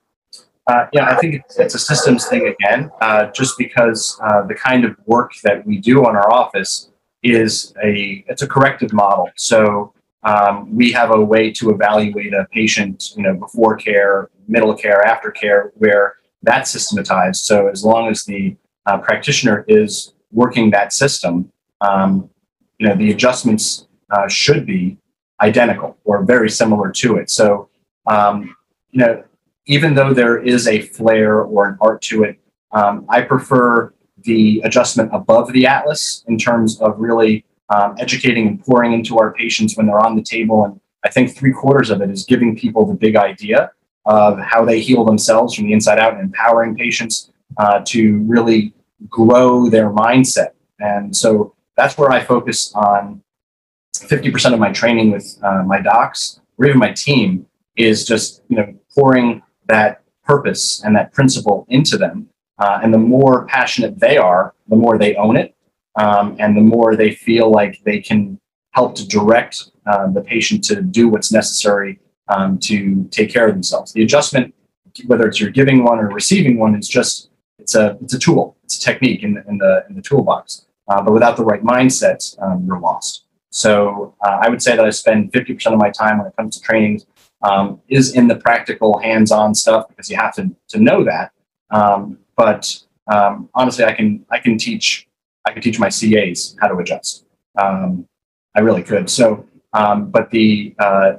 Uh, 0.67 0.87
yeah, 0.93 1.05
I 1.05 1.15
think 1.17 1.35
it's, 1.35 1.59
it's, 1.59 1.75
a 1.75 1.79
systems 1.79 2.25
thing 2.25 2.47
again, 2.47 2.89
uh, 2.99 3.27
just 3.27 3.55
because 3.55 4.19
uh, 4.23 4.41
the 4.47 4.55
kind 4.55 4.83
of 4.83 4.95
work 5.05 5.33
that 5.43 5.63
we 5.63 5.77
do 5.77 6.03
on 6.05 6.15
our 6.15 6.33
office 6.33 6.89
is 7.25 7.73
a 7.83 8.23
it's 8.27 8.43
a 8.43 8.47
corrective 8.47 8.93
model. 8.93 9.29
So 9.35 9.93
um, 10.23 10.75
we 10.75 10.91
have 10.91 11.11
a 11.11 11.19
way 11.23 11.51
to 11.51 11.71
evaluate 11.71 12.33
a 12.33 12.47
patient, 12.51 13.11
you 13.15 13.23
know, 13.23 13.33
before 13.33 13.75
care, 13.75 14.29
middle 14.47 14.73
care, 14.73 15.05
after 15.05 15.31
care, 15.31 15.71
where 15.75 16.15
that's 16.41 16.71
systematized. 16.71 17.43
So 17.45 17.67
as 17.67 17.83
long 17.83 18.09
as 18.09 18.25
the 18.25 18.55
uh, 18.85 18.97
practitioner 18.99 19.65
is 19.67 20.13
working 20.31 20.71
that 20.71 20.93
system, 20.93 21.51
um, 21.81 22.29
you 22.79 22.87
know, 22.87 22.95
the 22.95 23.11
adjustments 23.11 23.87
uh, 24.11 24.27
should 24.27 24.65
be 24.65 24.97
identical 25.41 25.97
or 26.03 26.23
very 26.23 26.49
similar 26.49 26.91
to 26.91 27.17
it. 27.17 27.29
So, 27.29 27.69
um, 28.07 28.55
you 28.91 28.99
know, 28.99 29.23
even 29.67 29.95
though 29.95 30.13
there 30.13 30.37
is 30.37 30.67
a 30.67 30.81
flair 30.81 31.41
or 31.41 31.67
an 31.67 31.77
art 31.81 32.01
to 32.03 32.23
it, 32.23 32.39
um, 32.71 33.05
I 33.09 33.21
prefer 33.21 33.93
the 34.25 34.61
adjustment 34.63 35.09
above 35.13 35.51
the 35.53 35.65
atlas 35.65 36.23
in 36.27 36.37
terms 36.37 36.79
of 36.81 36.99
really 36.99 37.45
um, 37.69 37.95
educating 37.99 38.47
and 38.47 38.63
pouring 38.63 38.93
into 38.93 39.17
our 39.17 39.33
patients 39.33 39.75
when 39.75 39.87
they're 39.87 40.05
on 40.05 40.15
the 40.15 40.21
table. 40.21 40.65
And 40.65 40.79
I 41.03 41.09
think 41.09 41.35
three 41.35 41.53
quarters 41.53 41.89
of 41.89 42.01
it 42.01 42.09
is 42.09 42.23
giving 42.25 42.55
people 42.55 42.85
the 42.85 42.93
big 42.93 43.15
idea 43.15 43.71
of 44.05 44.39
how 44.39 44.63
they 44.63 44.79
heal 44.79 45.03
themselves 45.03 45.55
from 45.55 45.65
the 45.65 45.73
inside 45.73 45.99
out 45.99 46.13
and 46.13 46.21
empowering 46.21 46.75
patients 46.75 47.31
uh, 47.57 47.81
to 47.85 48.19
really 48.19 48.73
grow 49.09 49.69
their 49.69 49.89
mindset. 49.89 50.49
And 50.79 51.15
so 51.15 51.55
that's 51.75 51.97
where 51.97 52.11
I 52.11 52.23
focus 52.23 52.71
on 52.75 53.21
50% 53.95 54.53
of 54.53 54.59
my 54.59 54.71
training 54.71 55.11
with 55.11 55.37
uh, 55.41 55.63
my 55.63 55.81
docs 55.81 56.39
or 56.57 56.67
even 56.67 56.79
my 56.79 56.91
team 56.91 57.45
is 57.75 58.05
just, 58.05 58.43
you 58.49 58.57
know, 58.57 58.73
pouring 58.93 59.41
that 59.67 60.03
purpose 60.23 60.83
and 60.83 60.95
that 60.95 61.13
principle 61.13 61.65
into 61.69 61.97
them 61.97 62.29
uh, 62.59 62.79
and 62.83 62.93
the 62.93 62.97
more 62.97 63.45
passionate 63.45 63.99
they 63.99 64.17
are, 64.17 64.53
the 64.67 64.75
more 64.75 64.97
they 64.97 65.15
own 65.15 65.35
it, 65.35 65.55
um, 65.95 66.35
and 66.39 66.55
the 66.55 66.61
more 66.61 66.95
they 66.95 67.11
feel 67.11 67.51
like 67.51 67.81
they 67.83 67.99
can 67.99 68.39
help 68.71 68.95
to 68.95 69.07
direct 69.07 69.71
uh, 69.85 70.07
the 70.11 70.21
patient 70.21 70.63
to 70.65 70.81
do 70.81 71.07
what's 71.07 71.31
necessary 71.31 71.99
um, 72.27 72.57
to 72.59 73.05
take 73.11 73.31
care 73.31 73.47
of 73.47 73.53
themselves. 73.53 73.93
The 73.93 74.03
adjustment, 74.03 74.53
whether 75.07 75.27
it's 75.27 75.39
you're 75.39 75.49
giving 75.51 75.83
one 75.83 75.99
or 75.99 76.09
receiving 76.09 76.57
one, 76.57 76.75
is 76.75 76.87
just 76.87 77.29
it's 77.59 77.75
a 77.75 77.97
it's 78.01 78.13
a 78.13 78.19
tool, 78.19 78.57
it's 78.63 78.77
a 78.77 78.81
technique 78.81 79.23
in 79.23 79.35
the 79.35 79.47
in 79.47 79.57
the, 79.57 79.85
in 79.89 79.95
the 79.95 80.01
toolbox. 80.01 80.65
Uh, 80.87 81.01
but 81.01 81.13
without 81.13 81.35
the 81.35 81.43
right 81.43 81.63
mindset, 81.63 82.39
um, 82.41 82.63
you're 82.65 82.79
lost. 82.79 83.25
So 83.49 84.13
uh, 84.23 84.39
I 84.41 84.49
would 84.49 84.61
say 84.61 84.75
that 84.75 84.85
I 84.85 84.89
spend 84.89 85.31
50% 85.31 85.73
of 85.73 85.79
my 85.79 85.89
time 85.89 86.19
when 86.19 86.27
it 86.27 86.35
comes 86.37 86.57
to 86.57 86.61
trainings 86.61 87.05
um, 87.41 87.81
is 87.87 88.13
in 88.13 88.27
the 88.27 88.35
practical, 88.35 88.99
hands-on 88.99 89.55
stuff 89.55 89.87
because 89.87 90.09
you 90.09 90.17
have 90.17 90.35
to 90.35 90.53
to 90.69 90.79
know 90.79 91.03
that. 91.03 91.31
Um, 91.71 92.19
but 92.35 92.79
um, 93.11 93.49
honestly, 93.53 93.85
I 93.85 93.93
can 93.93 94.25
I 94.29 94.39
can 94.39 94.57
teach 94.57 95.07
I 95.45 95.51
could 95.51 95.63
teach 95.63 95.79
my 95.79 95.89
CAs 95.89 96.55
how 96.59 96.67
to 96.67 96.77
adjust. 96.77 97.25
Um, 97.57 98.07
I 98.55 98.61
really 98.61 98.83
could. 98.83 99.09
So, 99.09 99.45
um, 99.73 100.09
but 100.09 100.31
the 100.31 100.75
uh, 100.79 101.13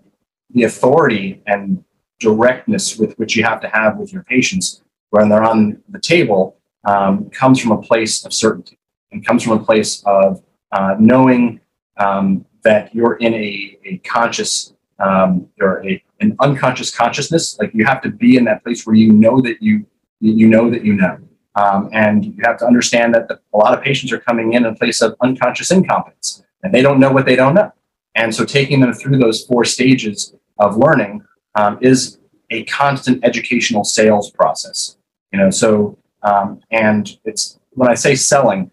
the 0.50 0.64
authority 0.64 1.42
and 1.46 1.84
directness 2.18 2.96
with 2.96 3.14
which 3.18 3.36
you 3.36 3.44
have 3.44 3.60
to 3.60 3.68
have 3.68 3.98
with 3.98 4.12
your 4.12 4.22
patients 4.24 4.82
when 5.10 5.28
they're 5.28 5.44
on 5.44 5.82
the 5.88 6.00
table 6.00 6.56
um, 6.84 7.28
comes 7.30 7.60
from 7.60 7.72
a 7.72 7.80
place 7.80 8.24
of 8.24 8.32
certainty 8.32 8.78
and 9.12 9.24
comes 9.24 9.42
from 9.42 9.52
a 9.52 9.62
place 9.62 10.02
of 10.06 10.42
uh, 10.72 10.94
knowing 10.98 11.60
um, 11.98 12.44
that 12.62 12.94
you're 12.94 13.16
in 13.16 13.34
a, 13.34 13.78
a 13.84 13.98
conscious 13.98 14.74
um, 14.98 15.48
or 15.60 15.86
a, 15.86 16.02
an 16.20 16.36
unconscious 16.40 16.94
consciousness. 16.94 17.58
Like 17.58 17.72
you 17.74 17.84
have 17.84 18.02
to 18.02 18.10
be 18.10 18.36
in 18.36 18.44
that 18.44 18.64
place 18.64 18.86
where 18.86 18.96
you 18.96 19.12
know 19.12 19.40
that 19.42 19.62
you 19.62 19.86
you 20.20 20.48
know 20.48 20.70
that 20.70 20.84
you 20.84 20.94
know. 20.94 21.18
Um, 21.54 21.88
and 21.92 22.24
you 22.24 22.34
have 22.44 22.58
to 22.58 22.66
understand 22.66 23.14
that 23.14 23.28
the, 23.28 23.40
a 23.54 23.56
lot 23.56 23.76
of 23.76 23.82
patients 23.82 24.12
are 24.12 24.20
coming 24.20 24.52
in 24.52 24.66
in 24.66 24.74
place 24.74 25.00
of 25.00 25.16
unconscious 25.22 25.70
incompetence 25.70 26.42
and 26.62 26.74
they 26.74 26.82
don't 26.82 27.00
know 27.00 27.10
what 27.10 27.24
they 27.24 27.36
don't 27.36 27.54
know. 27.54 27.72
And 28.14 28.34
so 28.34 28.44
taking 28.44 28.80
them 28.80 28.92
through 28.92 29.18
those 29.18 29.44
four 29.44 29.64
stages 29.64 30.34
of 30.58 30.76
learning 30.76 31.22
um, 31.54 31.78
is 31.80 32.18
a 32.50 32.64
constant 32.64 33.24
educational 33.24 33.84
sales 33.84 34.30
process. 34.30 34.96
You 35.32 35.38
know, 35.38 35.50
so 35.50 35.98
um, 36.22 36.60
and 36.70 37.16
it's 37.24 37.58
when 37.70 37.88
I 37.90 37.94
say 37.94 38.14
selling, 38.14 38.70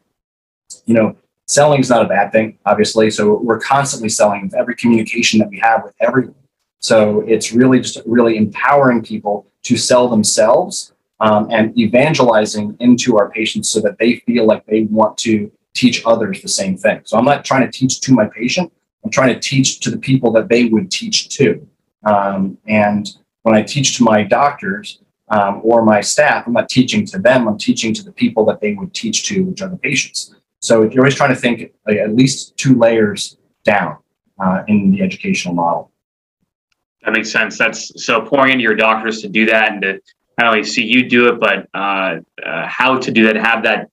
you 0.85 0.93
know, 0.93 1.15
selling 1.47 1.81
is 1.81 1.89
not 1.89 2.05
a 2.05 2.07
bad 2.07 2.31
thing, 2.31 2.57
obviously. 2.65 3.11
So 3.11 3.35
we're 3.35 3.59
constantly 3.59 4.09
selling 4.09 4.51
every 4.57 4.75
communication 4.75 5.39
that 5.39 5.49
we 5.49 5.59
have 5.59 5.83
with 5.83 5.95
everyone. 5.99 6.35
So 6.79 7.21
it's 7.21 7.51
really 7.53 7.79
just 7.79 7.99
really 8.05 8.37
empowering 8.37 9.03
people 9.03 9.47
to 9.63 9.77
sell 9.77 10.09
themselves 10.09 10.92
um, 11.23 11.47
and 11.51 11.75
evangelizing 11.79 12.75
into 12.81 13.17
our 13.17 13.31
patients 13.31 13.69
so 13.69 13.79
that 13.79 13.97
they 13.97 14.17
feel 14.27 14.45
like 14.45 14.65
they 14.65 14.81
want 14.83 15.17
to 15.19 15.49
teach 15.73 16.03
others 16.05 16.41
the 16.41 16.49
same 16.49 16.77
thing. 16.77 17.01
So 17.05 17.17
I'm 17.17 17.23
not 17.23 17.45
trying 17.45 17.65
to 17.65 17.71
teach 17.71 18.01
to 18.01 18.13
my 18.13 18.25
patient. 18.27 18.71
I'm 19.03 19.09
trying 19.09 19.33
to 19.33 19.39
teach 19.39 19.79
to 19.81 19.89
the 19.89 19.97
people 19.97 20.33
that 20.33 20.49
they 20.49 20.65
would 20.65 20.91
teach 20.91 21.29
to. 21.37 21.65
Um, 22.03 22.57
and 22.67 23.09
when 23.43 23.55
I 23.55 23.61
teach 23.61 23.97
to 23.97 24.03
my 24.03 24.23
doctors 24.23 24.99
um, 25.29 25.61
or 25.63 25.83
my 25.85 26.01
staff, 26.01 26.45
I'm 26.45 26.53
not 26.53 26.67
teaching 26.67 27.05
to 27.07 27.19
them. 27.19 27.47
I'm 27.47 27.57
teaching 27.57 27.93
to 27.93 28.03
the 28.03 28.11
people 28.11 28.45
that 28.47 28.59
they 28.59 28.73
would 28.73 28.93
teach 28.93 29.23
to, 29.29 29.45
which 29.45 29.61
are 29.61 29.69
the 29.69 29.77
patients. 29.77 30.35
So 30.59 30.83
you're 30.83 31.03
always 31.03 31.15
trying 31.15 31.33
to 31.33 31.39
think 31.39 31.71
at 31.87 32.13
least 32.13 32.57
two 32.57 32.75
layers 32.77 33.37
down 33.63 33.97
uh, 34.43 34.63
in 34.67 34.91
the 34.91 35.01
educational 35.01 35.53
model. 35.53 35.89
That 37.05 37.13
makes 37.13 37.31
sense. 37.31 37.57
That's 37.57 38.03
so 38.05 38.21
pouring 38.21 38.51
into 38.51 38.63
your 38.63 38.75
doctors 38.75 39.21
to 39.21 39.29
do 39.29 39.45
that 39.45 39.71
and 39.71 39.81
to 39.81 40.01
not 40.37 40.47
only 40.47 40.63
see 40.63 40.83
you 40.83 41.07
do 41.07 41.27
it, 41.27 41.39
but 41.39 41.67
uh, 41.73 42.19
uh, 42.43 42.67
how 42.67 42.97
to 42.97 43.11
do 43.11 43.25
that, 43.25 43.35
have 43.35 43.63
that 43.63 43.89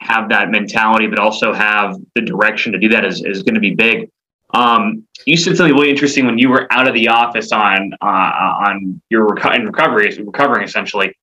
have 0.00 0.28
that 0.30 0.50
mentality, 0.50 1.06
but 1.06 1.18
also 1.18 1.52
have 1.52 1.96
the 2.14 2.22
direction 2.22 2.72
to 2.72 2.78
do 2.78 2.88
that 2.88 3.04
is, 3.04 3.22
is 3.24 3.42
going 3.42 3.54
to 3.54 3.60
be 3.60 3.74
big. 3.74 4.10
Um, 4.54 5.06
you 5.26 5.36
said 5.36 5.56
something 5.56 5.74
really 5.74 5.90
interesting 5.90 6.26
when 6.26 6.38
you 6.38 6.48
were 6.48 6.70
out 6.72 6.88
of 6.88 6.94
the 6.94 7.08
office 7.08 7.52
on 7.52 7.92
uh, 8.02 8.04
on 8.04 9.00
your 9.08 9.28
reco- 9.28 9.54
in 9.54 9.66
recovery, 9.66 10.14
recovering 10.24 10.64
essentially. 10.64 11.16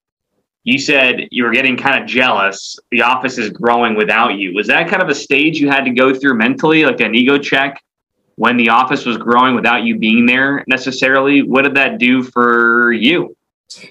You 0.64 0.78
said 0.78 1.28
you 1.32 1.44
were 1.44 1.52
getting 1.52 1.78
kind 1.78 2.02
of 2.02 2.08
jealous. 2.08 2.78
The 2.92 3.02
office 3.02 3.38
is 3.38 3.50
growing 3.50 3.96
without 3.96 4.36
you. 4.36 4.54
Was 4.54 4.68
that 4.68 4.90
kind 4.90 5.02
of 5.02 5.10
a 5.10 5.16
stage 5.16 5.60
you 5.60 5.70
had 5.70 5.86
to 5.86 5.92
go 5.92 6.14
through 6.14 6.36
mentally, 6.36 6.86
like 6.86 7.00
an 7.02 7.16
ego 7.16 7.38
check, 7.38 7.82
when 8.36 8.58
the 8.58 8.70
office 8.70 9.06
was 9.06 9.18
growing 9.18 9.56
without 9.56 9.84
you 9.84 9.98
being 9.98 10.26
there 10.26 10.64
necessarily? 10.68 11.44
What 11.44 11.64
did 11.64 11.76
that 11.76 11.98
do 11.98 12.24
for 12.24 12.92
you? 12.92 13.36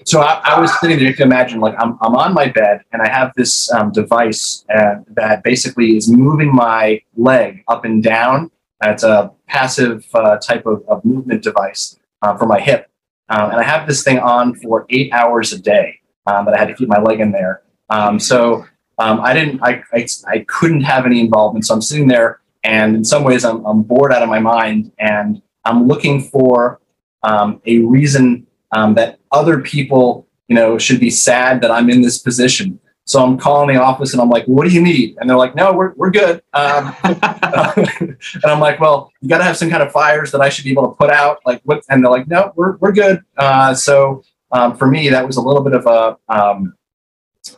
So 0.03 0.19
I, 0.19 0.41
I, 0.43 0.59
was 0.59 0.77
sitting 0.79 0.97
there. 0.97 1.07
You 1.07 1.13
can 1.13 1.27
imagine, 1.27 1.61
like 1.61 1.75
I'm, 1.79 1.97
I'm 2.01 2.15
on 2.15 2.33
my 2.33 2.47
bed 2.47 2.81
and 2.91 3.01
I 3.01 3.07
have 3.07 3.31
this 3.35 3.71
um, 3.71 3.91
device 3.91 4.65
uh, 4.73 4.95
that 5.11 5.43
basically 5.43 5.95
is 5.95 6.09
moving 6.09 6.53
my 6.53 7.01
leg 7.15 7.63
up 7.69 7.85
and 7.85 8.03
down. 8.03 8.51
It's 8.83 9.03
a 9.03 9.31
passive 9.47 10.05
uh, 10.13 10.37
type 10.37 10.65
of, 10.65 10.83
of, 10.87 11.03
movement 11.05 11.43
device 11.43 11.97
uh, 12.21 12.37
for 12.37 12.45
my 12.45 12.59
hip, 12.59 12.89
um, 13.27 13.51
and 13.51 13.59
I 13.59 13.63
have 13.63 13.87
this 13.87 14.03
thing 14.03 14.19
on 14.19 14.55
for 14.55 14.85
eight 14.89 15.11
hours 15.11 15.51
a 15.51 15.59
day. 15.59 15.99
Um, 16.25 16.45
but 16.45 16.53
I 16.53 16.57
had 16.57 16.67
to 16.67 16.73
keep 16.75 16.87
my 16.87 16.99
leg 17.01 17.19
in 17.19 17.31
there. 17.31 17.63
Um, 17.89 18.19
so 18.19 18.65
um, 18.97 19.19
I 19.21 19.33
didn't. 19.33 19.61
I, 19.61 19.83
I, 19.93 20.05
I 20.27 20.39
couldn't 20.47 20.81
have 20.81 21.05
any 21.05 21.19
involvement. 21.19 21.65
So 21.65 21.73
I'm 21.73 21.81
sitting 21.81 22.07
there, 22.07 22.39
and 22.63 22.95
in 22.95 23.03
some 23.03 23.23
ways, 23.23 23.43
I'm, 23.43 23.65
I'm 23.65 23.81
bored 23.81 24.13
out 24.13 24.21
of 24.21 24.29
my 24.29 24.39
mind, 24.39 24.91
and 24.99 25.41
I'm 25.65 25.87
looking 25.87 26.21
for 26.21 26.79
um, 27.23 27.61
a 27.65 27.79
reason 27.79 28.47
um, 28.71 28.95
that 28.95 29.19
other 29.31 29.59
people, 29.61 30.27
you 30.47 30.55
know, 30.55 30.77
should 30.77 30.99
be 30.99 31.09
sad 31.09 31.61
that 31.61 31.71
I'm 31.71 31.89
in 31.89 32.01
this 32.01 32.17
position. 32.17 32.79
So 33.09 33.23
I'm 33.23 33.39
calling 33.39 33.73
the 33.75 33.81
office 33.81 34.13
and 34.13 34.21
I'm 34.21 34.29
like, 34.29 34.45
what 34.45 34.67
do 34.67 34.73
you 34.73 34.81
need? 34.81 35.17
And 35.19 35.27
they're 35.27 35.37
like, 35.37 35.55
no, 35.55 35.73
we're, 35.73 35.93
we're 35.95 36.11
good. 36.11 36.43
Um, 36.53 36.95
and 37.03 38.45
I'm 38.45 38.59
like, 38.59 38.79
well, 38.79 39.11
you 39.19 39.27
got 39.27 39.39
to 39.39 39.43
have 39.43 39.57
some 39.57 39.69
kind 39.71 39.81
of 39.81 39.91
fires 39.91 40.31
that 40.31 40.41
I 40.41 40.49
should 40.49 40.63
be 40.63 40.71
able 40.71 40.89
to 40.89 40.95
put 40.95 41.09
out. 41.09 41.39
Like 41.43 41.59
what? 41.63 41.83
And 41.89 42.03
they're 42.03 42.11
like, 42.11 42.27
no, 42.27 42.53
we're, 42.55 42.77
we're 42.77 42.91
good. 42.91 43.23
Uh, 43.35 43.73
so 43.73 44.21
um, 44.51 44.77
for 44.77 44.85
me, 44.85 45.09
that 45.09 45.25
was 45.25 45.37
a 45.37 45.41
little 45.41 45.63
bit 45.63 45.73
of 45.73 45.87
a, 45.87 46.17
um, 46.31 46.75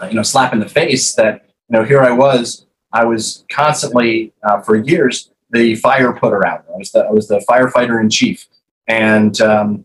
you 0.08 0.13
know, 0.13 0.24
slap 0.24 0.53
in 0.53 0.60
the 0.60 0.70
face 0.70 1.15
that, 1.15 1.50
you 1.70 1.77
know, 1.77 1.84
here 1.84 2.01
I 2.01 2.12
was, 2.12 2.65
I 2.94 3.03
was 3.03 3.44
constantly 3.51 4.32
uh, 4.44 4.62
for 4.62 4.77
years, 4.77 5.32
the 5.50 5.75
fire 5.75 6.13
putter 6.13 6.48
out. 6.48 6.63
I 6.74 6.77
was 6.77 6.91
the, 6.94 7.00
I 7.01 7.12
was 7.12 7.27
the 7.27 7.44
firefighter 7.50 8.01
in 8.01 8.10
chief. 8.10 8.48
And, 8.88 9.39
um, 9.41 9.84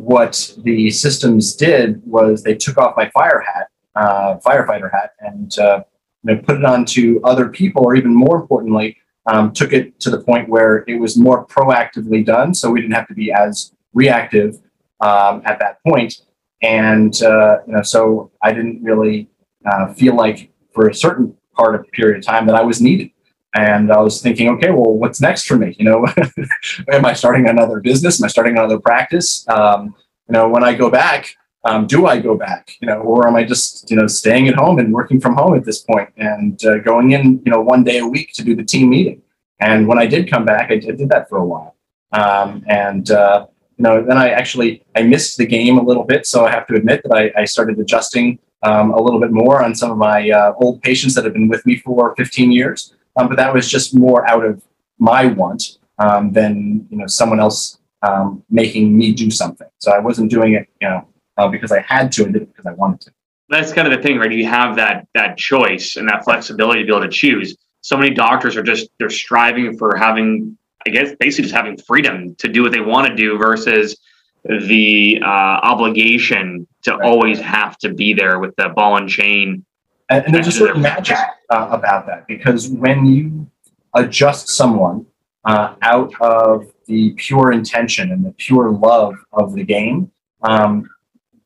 what 0.00 0.54
the 0.58 0.90
systems 0.90 1.54
did 1.54 2.02
was 2.06 2.42
they 2.42 2.54
took 2.54 2.78
off 2.78 2.96
my 2.96 3.08
fire 3.10 3.40
hat, 3.40 3.68
uh, 3.94 4.38
firefighter 4.44 4.90
hat, 4.92 5.12
and 5.20 5.58
uh, 5.58 5.82
you 6.22 6.34
know, 6.34 6.42
put 6.42 6.56
it 6.56 6.64
onto 6.64 7.20
other 7.24 7.48
people, 7.48 7.84
or 7.84 7.96
even 7.96 8.14
more 8.14 8.36
importantly, 8.36 8.96
um, 9.26 9.52
took 9.52 9.72
it 9.72 9.98
to 10.00 10.10
the 10.10 10.20
point 10.20 10.48
where 10.48 10.84
it 10.88 10.98
was 10.98 11.16
more 11.16 11.46
proactively 11.46 12.24
done, 12.24 12.54
so 12.54 12.70
we 12.70 12.80
didn't 12.80 12.94
have 12.94 13.08
to 13.08 13.14
be 13.14 13.32
as 13.32 13.72
reactive 13.92 14.56
um, 15.00 15.42
at 15.44 15.58
that 15.58 15.82
point. 15.86 16.22
And 16.62 17.20
uh, 17.22 17.58
you 17.66 17.74
know, 17.74 17.82
so 17.82 18.32
I 18.42 18.52
didn't 18.52 18.82
really 18.82 19.28
uh, 19.64 19.92
feel 19.94 20.14
like 20.14 20.50
for 20.72 20.88
a 20.88 20.94
certain 20.94 21.36
part 21.56 21.74
of 21.74 21.90
period 21.92 22.18
of 22.18 22.24
time 22.24 22.46
that 22.46 22.54
I 22.54 22.62
was 22.62 22.80
needed. 22.80 23.10
And 23.58 23.90
I 23.90 23.98
was 23.98 24.22
thinking, 24.22 24.48
okay, 24.50 24.70
well, 24.70 24.92
what's 24.92 25.20
next 25.20 25.46
for 25.46 25.56
me? 25.56 25.74
You 25.80 25.84
know, 25.84 26.06
am 26.92 27.04
I 27.04 27.12
starting 27.12 27.48
another 27.48 27.80
business? 27.80 28.20
Am 28.20 28.24
I 28.24 28.28
starting 28.28 28.56
another 28.56 28.78
practice? 28.78 29.44
Um, 29.48 29.96
you 30.28 30.34
know, 30.34 30.48
when 30.48 30.62
I 30.62 30.74
go 30.74 30.88
back, 30.88 31.34
um, 31.64 31.88
do 31.88 32.06
I 32.06 32.20
go 32.20 32.36
back? 32.36 32.70
You 32.80 32.86
know, 32.86 33.00
or 33.00 33.26
am 33.26 33.34
I 33.34 33.42
just 33.42 33.90
you 33.90 33.96
know 33.96 34.06
staying 34.06 34.46
at 34.46 34.54
home 34.54 34.78
and 34.78 34.92
working 34.92 35.20
from 35.20 35.34
home 35.34 35.56
at 35.56 35.64
this 35.64 35.80
point 35.80 36.10
and 36.16 36.64
uh, 36.64 36.78
going 36.78 37.10
in 37.10 37.42
you 37.44 37.50
know 37.50 37.60
one 37.60 37.82
day 37.82 37.98
a 37.98 38.06
week 38.06 38.32
to 38.34 38.44
do 38.44 38.54
the 38.54 38.62
team 38.62 38.90
meeting? 38.90 39.22
And 39.58 39.88
when 39.88 39.98
I 39.98 40.06
did 40.06 40.30
come 40.30 40.44
back, 40.44 40.70
I 40.70 40.76
did, 40.76 40.96
did 40.96 41.08
that 41.08 41.28
for 41.28 41.38
a 41.38 41.44
while. 41.44 41.74
Um, 42.12 42.64
and 42.68 43.10
uh, 43.10 43.48
you 43.76 43.82
know, 43.82 44.04
then 44.04 44.16
I 44.16 44.28
actually 44.28 44.84
I 44.94 45.02
missed 45.02 45.36
the 45.36 45.46
game 45.46 45.78
a 45.78 45.82
little 45.82 46.04
bit, 46.04 46.26
so 46.26 46.46
I 46.46 46.50
have 46.52 46.68
to 46.68 46.74
admit 46.76 47.02
that 47.02 47.12
I, 47.12 47.40
I 47.40 47.44
started 47.44 47.76
adjusting 47.80 48.38
um, 48.62 48.92
a 48.92 49.02
little 49.02 49.18
bit 49.18 49.32
more 49.32 49.64
on 49.64 49.74
some 49.74 49.90
of 49.90 49.98
my 49.98 50.30
uh, 50.30 50.52
old 50.58 50.80
patients 50.82 51.16
that 51.16 51.24
have 51.24 51.32
been 51.32 51.48
with 51.48 51.66
me 51.66 51.76
for 51.78 52.14
15 52.16 52.52
years. 52.52 52.94
Um, 53.18 53.28
but 53.28 53.36
that 53.36 53.52
was 53.52 53.68
just 53.68 53.96
more 53.96 54.28
out 54.28 54.44
of 54.44 54.62
my 54.98 55.26
want 55.26 55.78
um, 55.98 56.32
than 56.32 56.86
you 56.90 56.96
know 56.96 57.06
someone 57.06 57.40
else 57.40 57.78
um, 58.02 58.42
making 58.48 58.96
me 58.96 59.12
do 59.12 59.30
something. 59.30 59.66
So 59.78 59.92
I 59.92 59.98
wasn't 59.98 60.30
doing 60.30 60.54
it, 60.54 60.68
you 60.80 60.88
know, 60.88 61.08
uh, 61.36 61.48
because 61.48 61.72
I 61.72 61.80
had 61.80 62.12
to. 62.12 62.26
I 62.26 62.30
did 62.30 62.42
it 62.42 62.52
because 62.52 62.66
I 62.66 62.72
wanted 62.72 63.00
to. 63.02 63.12
That's 63.48 63.72
kind 63.72 63.88
of 63.88 63.96
the 63.96 64.02
thing, 64.02 64.18
right? 64.18 64.30
You 64.30 64.46
have 64.46 64.76
that 64.76 65.08
that 65.14 65.36
choice 65.36 65.96
and 65.96 66.08
that 66.08 66.24
flexibility 66.24 66.80
to 66.80 66.86
be 66.86 66.92
able 66.92 67.02
to 67.02 67.10
choose. 67.10 67.56
So 67.80 67.96
many 67.96 68.14
doctors 68.14 68.56
are 68.56 68.62
just 68.62 68.88
they're 68.98 69.10
striving 69.10 69.76
for 69.76 69.96
having, 69.96 70.56
I 70.86 70.90
guess, 70.90 71.14
basically 71.18 71.44
just 71.44 71.54
having 71.54 71.76
freedom 71.76 72.34
to 72.36 72.48
do 72.48 72.62
what 72.62 72.72
they 72.72 72.80
want 72.80 73.08
to 73.08 73.14
do 73.14 73.36
versus 73.38 73.98
the 74.44 75.20
uh, 75.22 75.26
obligation 75.26 76.66
to 76.82 76.96
right. 76.96 77.04
always 77.04 77.40
have 77.40 77.76
to 77.78 77.92
be 77.92 78.14
there 78.14 78.38
with 78.38 78.54
the 78.56 78.68
ball 78.68 78.96
and 78.96 79.08
chain 79.08 79.64
and, 80.08 80.24
and 80.26 80.34
there's 80.34 80.46
a 80.46 80.52
certain 80.52 80.82
magic 80.82 81.16
uh, 81.50 81.68
about 81.70 82.06
that 82.06 82.26
because 82.26 82.68
when 82.68 83.06
you 83.06 83.50
adjust 83.94 84.48
someone 84.48 85.06
uh, 85.44 85.74
out 85.82 86.12
of 86.20 86.72
the 86.86 87.12
pure 87.12 87.52
intention 87.52 88.10
and 88.12 88.24
the 88.24 88.32
pure 88.32 88.70
love 88.70 89.14
of 89.32 89.54
the 89.54 89.64
game, 89.64 90.10
um, 90.42 90.88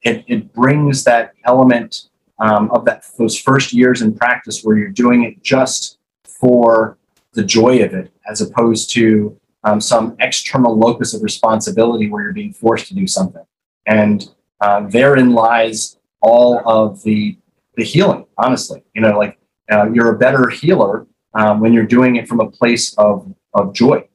it, 0.03 0.25
it 0.27 0.53
brings 0.53 1.05
that 1.05 1.33
element 1.45 2.09
um, 2.39 2.71
of 2.71 2.85
that 2.85 3.05
those 3.19 3.39
first 3.39 3.73
years 3.73 4.03
in 4.03 4.15
practice 4.15 4.63
where 4.63 4.77
you're 4.77 4.91
doing 4.91 5.25
it 5.25 5.43
just 5.43 5.99
for 6.25 6.99
the 7.35 7.45
joy 7.45 7.83
of 7.83 7.95
it, 7.95 8.13
as 8.29 8.41
opposed 8.41 8.91
to 8.91 9.39
um, 9.65 9.81
some 9.81 10.17
external 10.21 10.77
locus 10.77 11.15
of 11.15 11.23
responsibility 11.23 12.11
where 12.11 12.25
you're 12.25 12.33
being 12.33 12.53
forced 12.53 12.89
to 12.89 12.95
do 12.95 13.07
something. 13.07 13.45
And 13.87 14.29
uh, 14.61 14.87
therein 14.89 15.33
lies 15.33 15.99
all 16.21 16.61
of 16.69 17.03
the 17.03 17.37
the 17.77 17.85
healing, 17.85 18.27
honestly. 18.39 18.85
You 18.95 19.03
know, 19.03 19.19
like 19.19 19.39
uh, 19.71 19.91
you're 19.93 20.15
a 20.15 20.19
better 20.19 20.49
healer 20.49 21.07
um, 21.35 21.61
when 21.61 21.73
you're 21.73 21.87
doing 21.87 22.17
it 22.17 22.29
from 22.29 22.41
a 22.41 22.51
place 22.51 22.95
of, 22.99 23.33
of 23.55 23.75
joy. 23.75 24.07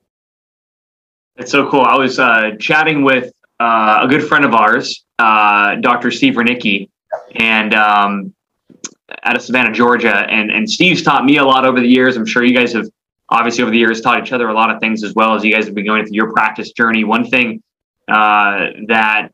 It's 1.35 1.51
so 1.51 1.69
cool. 1.69 1.81
I 1.81 1.95
was 1.95 2.19
uh, 2.19 2.51
chatting 2.59 3.03
with 3.03 3.31
uh, 3.59 3.99
a 4.03 4.07
good 4.07 4.23
friend 4.23 4.43
of 4.45 4.53
ours, 4.53 5.05
uh, 5.19 5.75
Dr. 5.75 6.11
Steve 6.11 6.33
Renicky, 6.33 6.89
and 7.35 7.73
um, 7.73 8.33
out 9.23 9.35
of 9.35 9.41
Savannah, 9.41 9.71
Georgia, 9.71 10.15
and 10.15 10.51
and 10.51 10.69
Steve's 10.69 11.03
taught 11.03 11.25
me 11.25 11.37
a 11.37 11.43
lot 11.43 11.65
over 11.65 11.79
the 11.79 11.87
years. 11.87 12.17
I'm 12.17 12.25
sure 12.25 12.43
you 12.43 12.55
guys 12.55 12.73
have 12.73 12.87
obviously 13.29 13.61
over 13.61 13.71
the 13.71 13.77
years 13.77 14.01
taught 14.01 14.23
each 14.23 14.31
other 14.31 14.47
a 14.47 14.53
lot 14.53 14.71
of 14.71 14.79
things 14.79 15.03
as 15.03 15.13
well 15.13 15.35
as 15.35 15.43
you 15.43 15.53
guys 15.53 15.65
have 15.65 15.75
been 15.75 15.85
going 15.85 16.05
through 16.05 16.15
your 16.15 16.31
practice 16.31 16.71
journey. 16.71 17.03
One 17.03 17.29
thing 17.29 17.61
uh, 18.07 18.67
that 18.87 19.29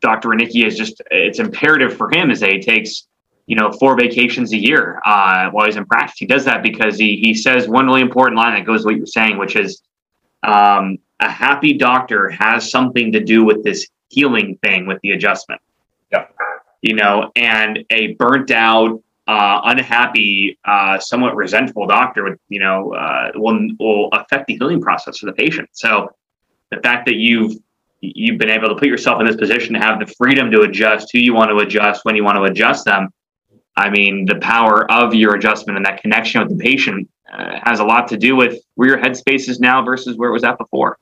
Dr. 0.00 0.30
Reinecke 0.30 0.66
is 0.66 0.76
just 0.76 1.00
it's 1.10 1.38
imperative 1.38 1.96
for 1.96 2.10
him 2.10 2.30
is 2.30 2.40
that 2.40 2.50
he 2.50 2.60
takes 2.60 3.06
you 3.46 3.56
know 3.56 3.72
four 3.72 3.96
vacations 3.96 4.52
a 4.52 4.56
year 4.56 5.00
uh, 5.04 5.50
while 5.50 5.66
he's 5.66 5.76
in 5.76 5.86
practice. 5.86 6.18
He 6.18 6.26
does 6.26 6.44
that 6.44 6.62
because 6.62 6.98
he 6.98 7.16
he 7.16 7.34
says 7.34 7.68
one 7.68 7.86
really 7.86 8.00
important 8.00 8.38
line 8.38 8.54
that 8.54 8.66
goes 8.66 8.80
with 8.80 8.86
what 8.86 8.96
you're 8.96 9.06
saying, 9.06 9.38
which 9.38 9.56
is 9.56 9.82
um, 10.42 10.98
a 11.20 11.30
happy 11.30 11.74
doctor 11.74 12.28
has 12.30 12.70
something 12.70 13.12
to 13.12 13.20
do 13.20 13.44
with 13.44 13.62
this 13.62 13.86
healing 14.08 14.58
thing 14.62 14.86
with 14.86 15.00
the 15.02 15.12
adjustment. 15.12 15.60
Yeah. 16.10 16.26
You 16.82 16.94
know, 16.94 17.30
and 17.36 17.84
a 17.90 18.14
burnt 18.14 18.50
out, 18.50 19.00
uh, 19.28 19.60
unhappy, 19.64 20.58
uh, 20.64 20.98
somewhat 20.98 21.36
resentful 21.36 21.86
doctor 21.86 22.24
would, 22.24 22.38
you 22.48 22.58
know, 22.58 22.92
uh, 22.92 23.30
will 23.36 23.68
will 23.78 24.08
affect 24.12 24.46
the 24.48 24.54
healing 24.54 24.80
process 24.80 25.18
for 25.18 25.26
the 25.26 25.32
patient. 25.32 25.68
So 25.72 26.10
the 26.70 26.80
fact 26.80 27.06
that 27.06 27.16
you've 27.16 27.54
you've 28.00 28.38
been 28.38 28.50
able 28.50 28.68
to 28.68 28.74
put 28.74 28.88
yourself 28.88 29.20
in 29.20 29.26
this 29.26 29.36
position 29.36 29.74
to 29.74 29.78
have 29.78 30.00
the 30.00 30.06
freedom 30.18 30.50
to 30.50 30.62
adjust 30.62 31.10
who 31.12 31.18
you 31.18 31.32
want 31.32 31.50
to 31.50 31.58
adjust 31.58 32.04
when 32.04 32.16
you 32.16 32.24
want 32.24 32.36
to 32.36 32.42
adjust 32.42 32.84
them. 32.84 33.08
I 33.76 33.90
mean, 33.90 34.26
the 34.26 34.36
power 34.36 34.90
of 34.90 35.14
your 35.14 35.34
adjustment 35.34 35.76
and 35.76 35.86
that 35.86 36.02
connection 36.02 36.40
with 36.40 36.50
the 36.50 36.62
patient 36.62 37.08
uh, 37.32 37.58
has 37.64 37.80
a 37.80 37.84
lot 37.84 38.08
to 38.08 38.16
do 38.16 38.36
with 38.36 38.60
where 38.74 38.88
your 38.88 38.98
headspace 38.98 39.48
is 39.48 39.60
now 39.60 39.82
versus 39.82 40.16
where 40.16 40.28
it 40.28 40.32
was 40.32 40.44
at 40.44 40.58
before. 40.58 40.98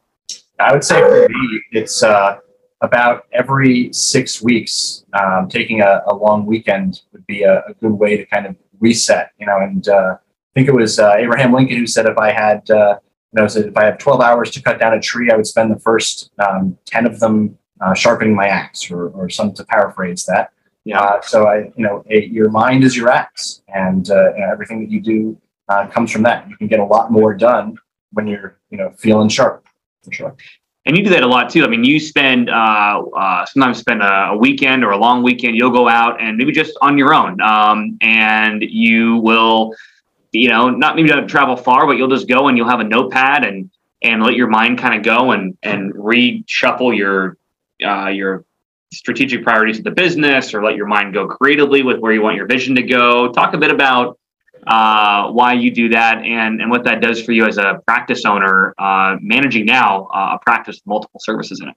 I 0.61 0.73
would 0.73 0.85
say 0.85 1.01
for 1.01 1.29
me, 1.29 1.63
it's 1.73 2.03
uh, 2.03 2.39
about 2.81 3.27
every 3.33 3.93
six 3.93 4.41
weeks. 4.43 5.05
Um, 5.13 5.49
taking 5.49 5.81
a, 5.81 6.03
a, 6.07 6.15
long 6.15 6.47
weekend 6.47 7.03
would 7.13 7.27
be 7.27 7.43
a, 7.43 7.65
a, 7.67 7.75
good 7.75 7.93
way 7.93 8.17
to 8.17 8.27
kind 8.27 8.47
of 8.47 8.57
reset, 8.79 9.31
you 9.39 9.47
know. 9.47 9.59
And 9.59 9.89
uh, 9.89 10.17
I 10.17 10.53
think 10.55 10.69
it 10.69 10.75
was 10.75 10.99
uh, 10.99 11.15
Abraham 11.17 11.53
Lincoln 11.53 11.79
who 11.79 11.87
said, 11.87 12.07
if 12.07 12.19
I 12.19 12.31
had, 12.31 12.71
uh, 12.71 12.99
you 13.33 13.41
know, 13.43 13.45
if 13.45 13.77
I 13.77 13.87
have 13.87 13.99
12 13.99 14.21
hours 14.21 14.51
to 14.53 14.63
cut 14.63 14.79
down 14.79 14.95
a 14.95 15.01
tree, 15.01 15.31
I 15.31 15.37
would 15.37 15.47
spend 15.47 15.75
the 15.75 15.81
first 15.81 16.31
um, 16.39 16.77
10 16.87 17.07
of 17.07 17.21
them 17.21 17.59
uh, 17.81 17.95
sharpening 17.95 18.35
my 18.35 18.49
axe, 18.49 18.91
or, 18.91 19.09
or 19.09 19.29
some 19.29 19.53
to 19.55 19.65
paraphrase 19.65 20.25
that. 20.27 20.53
Yeah. 20.85 21.01
Uh, 21.01 21.21
so 21.21 21.47
I, 21.47 21.71
you 21.77 21.85
know, 21.85 22.05
your 22.09 22.51
mind 22.51 22.85
is 22.85 22.97
your 22.97 23.11
axe, 23.11 23.63
and 23.69 24.09
know, 24.09 24.33
everything 24.51 24.81
that 24.81 24.91
you 24.91 25.01
do 25.01 25.39
comes 25.93 26.11
from 26.11 26.23
that. 26.23 26.49
You 26.49 26.57
can 26.57 26.67
get 26.67 26.81
a 26.81 26.85
lot 26.85 27.13
more 27.13 27.35
done 27.35 27.77
when 28.13 28.27
you're, 28.27 28.59
you 28.71 28.79
know, 28.79 28.91
feeling 28.97 29.29
sharp 29.29 29.65
for 30.03 30.13
sure. 30.13 30.37
And 30.87 30.97
you 30.97 31.05
do 31.05 31.11
that 31.11 31.23
a 31.23 31.27
lot 31.27 31.51
too. 31.51 31.63
I 31.63 31.69
mean, 31.69 31.85
you 31.85 32.01
spend 32.01 32.49
uh, 32.49 33.03
uh, 33.15 33.45
sometimes 33.45 33.79
spend 33.79 34.03
a, 34.03 34.31
a, 34.31 34.37
weekend 34.37 34.83
or 34.83 34.91
a 34.91 34.97
long 34.97 35.23
weekend. 35.23 35.55
You'll 35.55 35.71
go 35.71 35.89
out 35.89 36.21
and 36.21 36.39
maybe 36.39 36.53
just 36.53 36.77
on 36.81 36.97
your 36.97 37.13
own, 37.13 37.41
um, 37.43 37.99
and 38.01 38.63
you 38.63 39.19
will, 39.19 39.75
you 40.33 40.49
know, 40.49 40.71
not 40.71 40.97
maybe 40.97 41.11
not 41.11 41.29
travel 41.29 41.57
far, 41.57 41.87
but 41.87 41.99
you'll 41.99 42.09
just 42.09 42.29
go 42.29 42.49
and 42.49 42.57
you'll 42.57 42.69
have 42.69 42.81
a 42.81 42.85
notepad 42.85 43.45
and 43.45 43.71
and 44.03 44.23
let 44.23 44.35
your 44.35 44.49
mind 44.49 44.79
kind 44.79 44.95
of 44.95 45.03
go 45.03 45.33
and 45.33 45.57
and 45.63 45.93
reshuffle 45.93 46.97
your 46.97 47.37
uh, 47.87 48.09
your 48.09 48.47
strategic 48.93 49.43
priorities 49.43 49.79
of 49.79 49.85
the 49.85 49.91
business, 49.91 50.53
or 50.53 50.63
let 50.63 50.77
your 50.77 50.87
mind 50.87 51.15
go 51.15 51.27
creatively 51.27 51.83
with 51.83 51.99
where 51.99 52.13
you 52.13 52.23
want 52.23 52.37
your 52.37 52.47
vision 52.47 52.75
to 52.77 52.83
go. 52.83 53.31
Talk 53.33 53.55
a 53.55 53.59
bit 53.59 53.71
about 53.71 54.19
uh, 54.67 55.31
why 55.31 55.53
you 55.53 55.71
do 55.71 55.89
that 55.89 56.19
and, 56.19 56.61
and 56.61 56.71
what 56.71 56.85
that 56.85 57.01
does 57.01 57.23
for 57.23 57.33
you 57.33 57.47
as 57.47 57.59
a 57.59 57.81
practice 57.87 58.25
owner 58.25 58.75
uh, 58.79 59.17
managing 59.21 59.65
now 59.65 60.05
uh, 60.07 60.37
a 60.37 60.39
practice 60.45 60.77
with 60.77 60.87
multiple 60.87 61.21
services 61.21 61.61
in 61.61 61.69
it. 61.69 61.75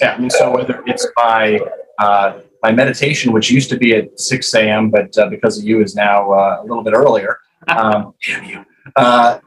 Yeah, 0.00 0.14
I 0.14 0.18
mean, 0.18 0.30
so 0.30 0.50
whether 0.52 0.82
it's 0.86 1.06
my 1.16 1.60
uh, 1.98 2.40
my 2.62 2.72
meditation, 2.72 3.32
which 3.32 3.50
used 3.50 3.68
to 3.70 3.76
be 3.76 3.94
at 3.94 4.18
6 4.18 4.54
a.m., 4.54 4.90
but 4.90 5.16
uh, 5.18 5.28
because 5.28 5.58
of 5.58 5.64
you 5.64 5.82
is 5.82 5.94
now 5.94 6.30
uh, 6.30 6.60
a 6.60 6.62
little 6.62 6.82
bit 6.82 6.94
earlier. 6.94 7.38
Um, 7.68 8.14
damn 8.26 8.44
you! 8.44 8.64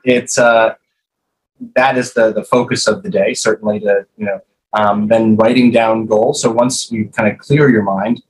it's 0.06 0.36
that 0.36 1.98
is 1.98 2.14
the 2.14 2.32
the 2.32 2.44
focus 2.44 2.88
of 2.88 3.02
the 3.02 3.10
day. 3.10 3.34
Certainly, 3.34 3.80
to 3.82 4.06
you 4.18 4.26
know, 4.28 4.40
um, 4.74 5.08
then 5.08 5.36
writing 5.36 5.72
down 5.72 6.06
goals. 6.06 6.42
So 6.42 6.52
once 6.52 6.92
you 6.92 7.10
kind 7.10 7.32
of 7.32 7.38
clear 7.38 7.70
your 7.70 7.84
mind, 7.84 8.22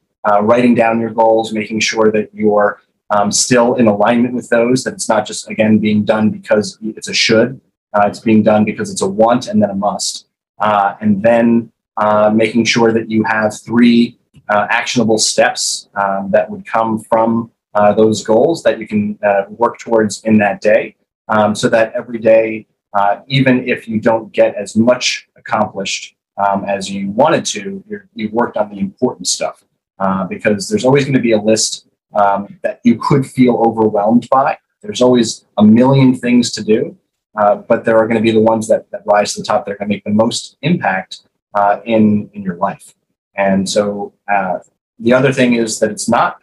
writing 0.42 0.76
down 0.76 1.00
your 1.00 1.12
goals, 1.12 1.54
making 1.54 1.80
sure 1.80 2.12
that 2.12 2.30
you're 2.34 2.82
um, 3.10 3.32
still 3.32 3.76
in 3.76 3.88
alignment 3.88 4.34
with 4.34 4.50
those, 4.50 4.84
that 4.84 4.94
it's 4.94 5.10
not 5.10 5.26
just, 5.26 5.50
again, 5.50 5.78
being 5.78 6.04
done 6.04 6.30
because 6.30 6.78
it's 6.82 7.08
a 7.08 7.14
should, 7.14 7.60
uh, 7.94 8.08
it's 8.08 8.20
being 8.20 8.44
done 8.44 8.66
because 8.66 8.92
it's 8.92 9.02
a 9.02 9.08
want 9.08 9.48
and 9.48 9.62
then 9.62 9.70
a 9.70 9.76
must. 9.76 10.28
Uh, 10.60 10.96
and 11.02 11.22
then 11.22 11.72
uh, 11.98 12.32
making 12.34 12.66
sure 12.66 12.92
that 12.92 13.10
you 13.10 13.24
have 13.24 13.60
three 13.60 14.18
uh, 14.50 14.68
actionable 14.70 15.18
steps 15.18 15.90
um, 15.96 16.30
that 16.32 16.50
would 16.50 16.66
come 16.66 17.00
from 17.00 17.52
uh, 17.76 17.94
those 17.94 18.24
goals 18.24 18.64
that 18.64 18.80
you 18.80 18.88
can 18.88 19.18
uh, 19.24 19.44
work 19.50 19.78
towards 19.80 20.24
in 20.24 20.38
that 20.38 20.62
day 20.62 20.96
um, 21.28 21.56
so 21.56 21.70
that 21.70 21.94
every 21.94 22.20
day, 22.20 22.66
even 23.28 23.68
if 23.68 23.88
you 23.88 24.00
don't 24.00 24.32
get 24.32 24.54
as 24.56 24.76
much 24.76 25.28
accomplished 25.36 26.16
um, 26.38 26.66
as 26.66 26.90
you 26.90 27.10
wanted 27.12 27.46
to, 27.46 27.84
you 28.16 28.28
have 28.28 28.34
worked 28.34 28.58
on 28.58 28.70
the 28.70 28.80
important 28.80 29.28
stuff. 29.28 29.64
because 30.30 30.70
there's 30.70 30.86
always 30.86 31.04
going 31.06 31.16
to 31.16 31.22
be 31.22 31.32
a 31.32 31.42
list 31.42 31.88
um, 32.16 32.60
that 32.62 32.80
you 32.84 32.98
could 32.98 33.26
feel 33.26 33.56
overwhelmed 33.66 34.28
by. 34.30 34.58
There's 34.82 35.02
always 35.02 35.46
a 35.58 35.64
million 35.64 36.16
things 36.16 36.52
to 36.52 36.64
do, 36.64 36.98
uh, 37.40 37.56
but 37.56 37.86
there 37.86 37.98
are 37.98 38.08
going 38.08 38.18
to 38.18 38.24
be 38.24 38.32
the 38.32 38.42
ones 38.42 38.68
that, 38.68 38.90
that 38.92 39.02
rise 39.06 39.34
to 39.34 39.42
the 39.42 39.46
top 39.46 39.66
that 39.66 39.72
are 39.72 39.78
going 39.78 39.90
to 39.90 39.96
make 39.96 40.04
the 40.04 40.12
most 40.12 40.58
impact 40.62 41.22
uh, 41.54 41.80
in, 41.86 42.30
in 42.34 42.42
your 42.44 42.56
life. 42.56 42.94
And 43.36 43.68
so 43.68 44.14
uh, 44.32 44.60
the 45.00 45.14
other 45.14 45.32
thing 45.32 45.54
is 45.54 45.80
that 45.80 45.90
it's 45.90 46.10
not 46.10 46.40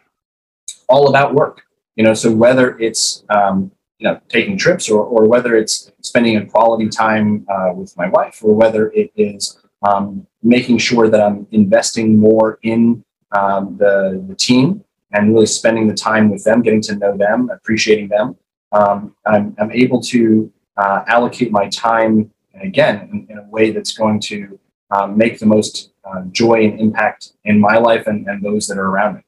all 0.89 1.09
about 1.09 1.33
work. 1.33 1.61
You 1.95 2.03
know, 2.03 2.13
so 2.13 2.31
whether 2.31 2.77
it's 2.79 3.23
um, 3.29 3.71
you 3.99 4.07
know 4.07 4.19
taking 4.27 4.57
trips 4.57 4.89
or, 4.89 5.03
or 5.03 5.27
whether 5.27 5.55
it's 5.55 5.91
spending 6.01 6.37
a 6.37 6.45
quality 6.45 6.89
time 6.89 7.45
uh, 7.49 7.71
with 7.73 7.95
my 7.95 8.09
wife 8.09 8.39
or 8.43 8.55
whether 8.55 8.91
it 8.91 9.11
is 9.15 9.60
um, 9.83 10.25
making 10.43 10.77
sure 10.77 11.09
that 11.09 11.21
I'm 11.21 11.47
investing 11.51 12.19
more 12.19 12.59
in 12.63 13.03
um, 13.31 13.77
the, 13.77 14.23
the 14.27 14.35
team 14.35 14.83
and 15.13 15.33
really 15.33 15.45
spending 15.45 15.87
the 15.87 15.93
time 15.93 16.29
with 16.29 16.43
them, 16.43 16.61
getting 16.61 16.81
to 16.81 16.95
know 16.95 17.17
them, 17.17 17.49
appreciating 17.49 18.07
them. 18.07 18.35
Um, 18.71 19.15
I'm, 19.25 19.55
I'm, 19.59 19.71
able 19.71 20.01
to 20.03 20.51
uh, 20.77 21.03
allocate 21.07 21.51
my 21.51 21.67
time 21.69 22.31
again 22.61 23.09
in, 23.11 23.27
in, 23.29 23.37
a 23.37 23.49
way 23.49 23.71
that's 23.71 23.91
going 23.91 24.21
to 24.21 24.57
um, 24.91 25.17
make 25.17 25.39
the 25.39 25.45
most 25.45 25.91
uh, 26.05 26.21
joy 26.31 26.63
and 26.63 26.79
impact 26.79 27.33
in 27.43 27.59
my 27.59 27.77
life 27.77 28.07
and, 28.07 28.27
and, 28.27 28.41
those 28.41 28.67
that 28.67 28.77
are 28.77 28.87
around 28.87 29.15
me. 29.15 29.21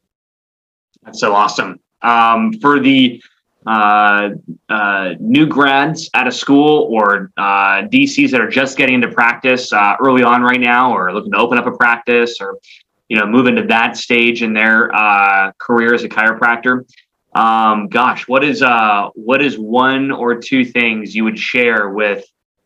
That's 1.03 1.19
so 1.19 1.35
awesome. 1.35 1.81
Um, 2.01 2.53
for 2.61 2.79
the 2.79 3.21
uh, 3.65 4.29
uh 4.69 5.13
new 5.19 5.45
grads 5.45 6.09
out 6.13 6.27
of 6.27 6.33
school 6.33 6.87
or 6.91 7.31
uh, 7.37 7.83
DCs 7.83 8.31
that 8.31 8.41
are 8.41 8.49
just 8.49 8.77
getting 8.77 8.95
into 8.95 9.09
practice 9.09 9.71
uh, 9.71 9.95
early 10.03 10.23
on 10.23 10.41
right 10.41 10.59
now 10.59 10.93
or 10.93 11.13
looking 11.13 11.31
to 11.31 11.37
open 11.37 11.57
up 11.57 11.65
a 11.65 11.71
practice 11.71 12.37
or 12.41 12.57
you 13.09 13.17
know 13.17 13.25
move 13.25 13.47
into 13.47 13.63
that 13.63 13.95
stage 13.97 14.43
in 14.43 14.53
their 14.53 14.93
uh, 14.95 15.51
career 15.57 15.93
as 15.93 16.03
a 16.03 16.09
chiropractor. 16.09 16.85
Um, 17.35 17.87
gosh 17.87 18.27
what 18.27 18.43
is 18.43 18.61
uh 18.61 19.09
what 19.15 19.41
is 19.41 19.57
one 19.57 20.11
or 20.11 20.35
two 20.35 20.63
things 20.63 21.15
you 21.15 21.23
would 21.23 21.39
share 21.39 21.89
with 21.89 22.23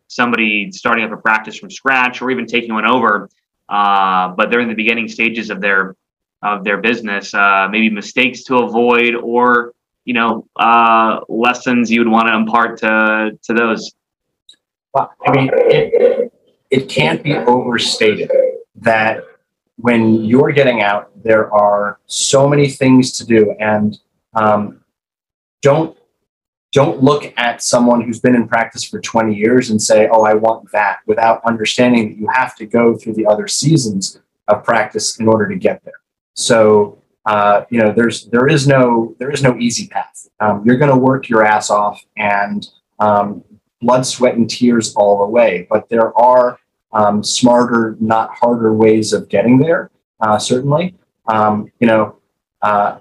somebody 0.08 0.70
starting 0.72 1.04
up 1.04 1.12
a 1.12 1.16
practice 1.16 1.56
from 1.56 1.70
scratch 1.70 2.20
or 2.20 2.30
even 2.30 2.46
taking 2.46 2.74
one 2.74 2.86
over 2.86 3.30
uh, 3.70 4.28
but 4.28 4.50
they're 4.50 4.60
in 4.60 4.68
the 4.68 4.74
beginning 4.74 5.08
stages 5.08 5.48
of 5.48 5.62
their 5.62 5.96
of 6.42 6.64
their 6.64 6.76
business 6.76 7.32
maybe 7.70 7.88
mistakes 7.88 8.44
to 8.44 8.58
avoid 8.58 9.14
or 9.14 9.72
you 10.08 10.14
know 10.14 10.46
uh, 10.56 11.20
lessons 11.28 11.90
you 11.90 12.00
would 12.00 12.12
want 12.16 12.26
to 12.28 12.34
impart 12.34 12.78
to 12.78 13.38
to 13.42 13.52
those 13.54 13.92
well 14.94 15.12
i 15.26 15.30
mean 15.32 15.50
it, 15.54 16.32
it 16.70 16.88
can't 16.88 17.22
be 17.22 17.34
overstated 17.34 18.30
that 18.74 19.24
when 19.78 20.24
you're 20.24 20.50
getting 20.50 20.82
out, 20.82 21.10
there 21.22 21.52
are 21.52 22.00
so 22.06 22.48
many 22.48 22.68
things 22.68 23.12
to 23.12 23.24
do, 23.24 23.54
and 23.60 23.98
um, 24.34 24.80
don't 25.62 25.96
don't 26.70 27.02
look 27.02 27.32
at 27.38 27.62
someone 27.62 28.02
who's 28.02 28.20
been 28.20 28.34
in 28.34 28.46
practice 28.46 28.84
for 28.84 29.00
20 29.00 29.34
years 29.34 29.70
and 29.70 29.80
say, 29.80 30.08
"Oh, 30.10 30.22
I 30.22 30.34
want 30.34 30.70
that," 30.72 30.98
without 31.06 31.42
understanding 31.44 32.08
that 32.08 32.18
you 32.18 32.28
have 32.32 32.56
to 32.56 32.66
go 32.66 32.96
through 32.96 33.14
the 33.14 33.26
other 33.26 33.46
seasons 33.46 34.20
of 34.48 34.64
practice 34.64 35.18
in 35.20 35.28
order 35.28 35.48
to 35.48 35.56
get 35.56 35.82
there. 35.84 36.00
So, 36.34 36.98
uh, 37.28 37.66
you 37.68 37.78
know, 37.78 37.92
there's 37.92 38.24
there 38.28 38.48
is 38.48 38.66
no 38.66 39.14
there 39.18 39.30
is 39.30 39.42
no 39.42 39.54
easy 39.58 39.86
path. 39.86 40.28
Um, 40.40 40.62
you're 40.64 40.78
going 40.78 40.90
to 40.90 40.96
work 40.96 41.28
your 41.28 41.44
ass 41.44 41.68
off 41.68 42.02
and 42.16 42.66
um, 43.00 43.44
blood, 43.82 44.06
sweat, 44.06 44.36
and 44.36 44.48
tears 44.48 44.94
all 44.94 45.18
the 45.18 45.26
way, 45.26 45.66
but 45.68 45.90
there 45.90 46.18
are 46.18 46.58
um, 46.94 47.22
smarter, 47.22 47.98
not 48.00 48.30
harder 48.34 48.72
ways 48.72 49.12
of 49.12 49.28
getting 49.28 49.58
there. 49.58 49.90
Uh, 50.22 50.38
certainly, 50.38 50.94
um, 51.26 51.70
you 51.80 51.86
know, 51.86 52.16
uh, 52.62 52.96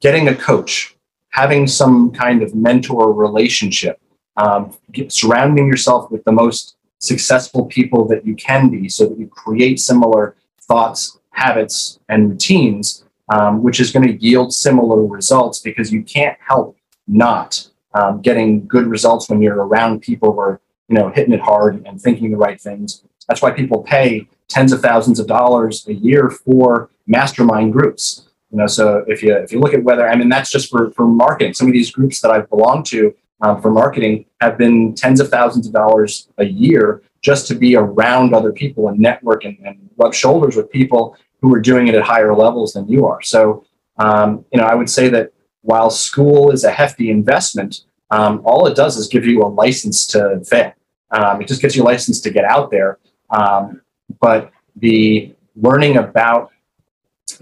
getting 0.00 0.26
a 0.26 0.34
coach, 0.34 0.96
having 1.28 1.68
some 1.68 2.10
kind 2.10 2.42
of 2.42 2.56
mentor 2.56 3.12
relationship, 3.12 4.00
um, 4.36 4.76
get, 4.90 5.12
surrounding 5.12 5.68
yourself 5.68 6.10
with 6.10 6.24
the 6.24 6.32
most 6.32 6.74
successful 6.98 7.66
people 7.66 8.04
that 8.08 8.26
you 8.26 8.34
can 8.34 8.68
be, 8.68 8.88
so 8.88 9.06
that 9.06 9.16
you 9.16 9.28
create 9.28 9.78
similar 9.78 10.34
thoughts, 10.60 11.20
habits, 11.30 12.00
and 12.08 12.30
routines. 12.30 13.04
Um, 13.30 13.62
which 13.62 13.80
is 13.80 13.92
going 13.92 14.06
to 14.06 14.22
yield 14.22 14.52
similar 14.52 15.04
results 15.04 15.58
because 15.58 15.92
you 15.92 16.02
can't 16.02 16.38
help 16.40 16.76
not 17.06 17.68
um, 17.94 18.20
getting 18.20 18.66
good 18.66 18.86
results 18.86 19.28
when 19.28 19.40
you're 19.40 19.64
around 19.64 20.00
people 20.00 20.32
who 20.32 20.40
are 20.40 20.60
you 20.88 20.94
know 20.94 21.10
hitting 21.10 21.34
it 21.34 21.40
hard 21.40 21.86
and 21.86 22.00
thinking 22.00 22.30
the 22.30 22.36
right 22.36 22.60
things. 22.60 23.02
That's 23.28 23.42
why 23.42 23.50
people 23.50 23.82
pay 23.82 24.28
tens 24.48 24.72
of 24.72 24.80
thousands 24.80 25.18
of 25.18 25.26
dollars 25.26 25.86
a 25.88 25.94
year 25.94 26.30
for 26.30 26.90
mastermind 27.06 27.72
groups. 27.72 28.28
You 28.50 28.58
know, 28.58 28.66
so 28.66 29.04
if 29.06 29.22
you 29.22 29.34
if 29.36 29.52
you 29.52 29.60
look 29.60 29.74
at 29.74 29.84
whether 29.84 30.08
I 30.08 30.16
mean 30.16 30.28
that's 30.28 30.50
just 30.50 30.70
for 30.70 30.90
for 30.92 31.06
marketing. 31.06 31.54
Some 31.54 31.66
of 31.66 31.72
these 31.72 31.90
groups 31.90 32.20
that 32.20 32.30
I've 32.30 32.48
belonged 32.48 32.86
to 32.86 33.14
um, 33.40 33.60
for 33.60 33.70
marketing 33.70 34.24
have 34.40 34.58
been 34.58 34.94
tens 34.94 35.20
of 35.20 35.28
thousands 35.28 35.66
of 35.66 35.72
dollars 35.72 36.28
a 36.38 36.44
year 36.44 37.02
just 37.20 37.46
to 37.48 37.54
be 37.54 37.76
around 37.76 38.32
other 38.32 38.52
people 38.52 38.88
and 38.88 38.98
network 38.98 39.44
and, 39.44 39.58
and 39.64 39.90
rub 39.96 40.14
shoulders 40.14 40.56
with 40.56 40.70
people 40.70 41.16
who 41.40 41.54
are 41.54 41.60
doing 41.60 41.88
it 41.88 41.94
at 41.94 42.02
higher 42.02 42.34
levels 42.34 42.72
than 42.72 42.88
you 42.88 43.06
are. 43.06 43.22
So, 43.22 43.64
um, 43.98 44.44
you 44.52 44.60
know, 44.60 44.66
I 44.66 44.74
would 44.74 44.90
say 44.90 45.08
that 45.08 45.32
while 45.62 45.90
school 45.90 46.50
is 46.50 46.64
a 46.64 46.70
hefty 46.70 47.10
investment, 47.10 47.80
um, 48.10 48.42
all 48.44 48.66
it 48.66 48.74
does 48.74 48.96
is 48.96 49.06
give 49.08 49.26
you 49.26 49.42
a 49.42 49.46
license 49.46 50.06
to 50.08 50.42
fail. 50.44 50.72
Um, 51.10 51.40
it 51.42 51.48
just 51.48 51.62
gets 51.62 51.76
you 51.76 51.82
a 51.82 51.84
license 51.84 52.20
to 52.22 52.30
get 52.30 52.44
out 52.44 52.70
there. 52.70 52.98
Um, 53.30 53.82
but 54.20 54.50
the 54.76 55.34
learning 55.56 55.96
about 55.96 56.50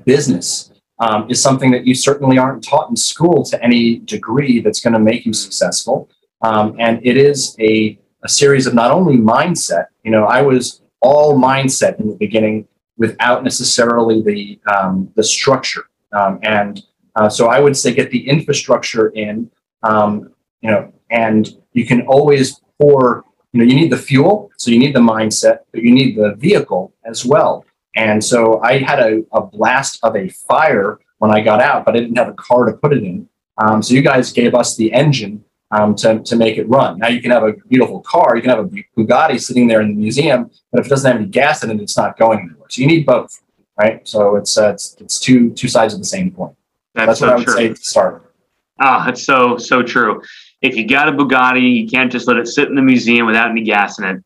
business 0.04 0.72
um, 0.98 1.30
is 1.30 1.42
something 1.42 1.70
that 1.70 1.86
you 1.86 1.94
certainly 1.94 2.38
aren't 2.38 2.64
taught 2.64 2.88
in 2.88 2.96
school 2.96 3.44
to 3.44 3.62
any 3.62 3.98
degree 3.98 4.60
that's 4.60 4.80
going 4.80 4.94
to 4.94 4.98
make 4.98 5.26
you 5.26 5.32
successful. 5.32 6.08
Um, 6.42 6.76
and 6.78 7.04
it 7.04 7.16
is 7.16 7.56
a, 7.60 7.98
a 8.24 8.28
series 8.28 8.66
of 8.66 8.74
not 8.74 8.90
only 8.90 9.16
mindset, 9.16 9.86
you 10.04 10.10
know, 10.10 10.24
I 10.24 10.42
was 10.42 10.82
all 11.00 11.38
mindset 11.38 12.00
in 12.00 12.08
the 12.08 12.16
beginning 12.16 12.66
without 12.96 13.44
necessarily 13.44 14.22
the, 14.22 14.58
um, 14.74 15.10
the 15.16 15.22
structure. 15.22 15.84
Um, 16.12 16.38
and 16.42 16.82
uh, 17.14 17.28
so 17.28 17.48
I 17.48 17.60
would 17.60 17.76
say 17.76 17.94
get 17.94 18.10
the 18.10 18.28
infrastructure 18.28 19.08
in, 19.08 19.50
um, 19.82 20.30
you 20.60 20.70
know, 20.70 20.92
and 21.10 21.48
you 21.72 21.86
can 21.86 22.02
always 22.06 22.60
pour, 22.80 23.24
you 23.52 23.60
know, 23.60 23.66
you 23.66 23.74
need 23.74 23.92
the 23.92 23.96
fuel, 23.96 24.50
so 24.56 24.70
you 24.70 24.78
need 24.78 24.94
the 24.94 25.00
mindset, 25.00 25.60
but 25.72 25.82
you 25.82 25.92
need 25.92 26.16
the 26.16 26.34
vehicle 26.36 26.92
as 27.04 27.24
well. 27.24 27.64
And 27.94 28.22
so 28.22 28.60
I 28.60 28.78
had 28.78 29.00
a, 29.00 29.24
a 29.32 29.40
blast 29.40 30.00
of 30.02 30.16
a 30.16 30.28
fire 30.28 30.98
when 31.18 31.30
I 31.30 31.40
got 31.40 31.60
out, 31.60 31.84
but 31.84 31.96
I 31.96 32.00
didn't 32.00 32.16
have 32.16 32.28
a 32.28 32.34
car 32.34 32.66
to 32.66 32.72
put 32.72 32.92
it 32.92 33.02
in. 33.02 33.28
Um, 33.58 33.82
so 33.82 33.94
you 33.94 34.02
guys 34.02 34.32
gave 34.32 34.54
us 34.54 34.76
the 34.76 34.92
engine 34.92 35.42
um, 35.70 35.94
to, 35.96 36.20
to 36.20 36.36
make 36.36 36.58
it 36.58 36.68
run. 36.68 36.98
Now 36.98 37.08
you 37.08 37.20
can 37.20 37.30
have 37.30 37.42
a 37.42 37.52
beautiful 37.68 38.00
car, 38.00 38.36
you 38.36 38.42
can 38.42 38.50
have 38.50 38.60
a 38.60 38.68
Bugatti 38.96 39.40
sitting 39.40 39.66
there 39.66 39.80
in 39.80 39.88
the 39.88 39.94
museum, 39.94 40.50
but 40.70 40.80
if 40.80 40.86
it 40.86 40.90
doesn't 40.90 41.10
have 41.10 41.20
any 41.20 41.28
gas 41.28 41.64
in 41.64 41.70
it, 41.70 41.80
it's 41.80 41.96
not 41.96 42.18
going 42.18 42.40
anywhere. 42.40 42.66
So 42.68 42.82
you 42.82 42.88
need 42.88 43.06
both, 43.06 43.40
right? 43.78 44.06
So 44.06 44.36
it's 44.36 44.56
uh, 44.56 44.70
it's, 44.70 44.96
it's 45.00 45.18
two 45.18 45.50
two 45.50 45.68
sides 45.68 45.94
of 45.94 46.00
the 46.00 46.06
same 46.06 46.30
coin. 46.30 46.54
That's, 46.94 47.06
that's 47.06 47.20
so 47.20 47.26
what 47.26 47.34
I 47.34 47.36
would 47.38 47.46
true. 47.46 47.54
say 47.54 47.68
to 47.68 47.76
start. 47.76 48.34
Ah, 48.80 49.02
oh, 49.02 49.06
that's 49.06 49.24
so 49.24 49.56
so 49.58 49.82
true. 49.82 50.22
If 50.62 50.76
you 50.76 50.86
got 50.86 51.08
a 51.08 51.12
Bugatti, 51.12 51.82
you 51.82 51.88
can't 51.88 52.10
just 52.10 52.26
let 52.28 52.36
it 52.38 52.48
sit 52.48 52.68
in 52.68 52.74
the 52.74 52.82
museum 52.82 53.26
without 53.26 53.50
any 53.50 53.62
gas 53.62 53.98
in 53.98 54.04
it. 54.04 54.24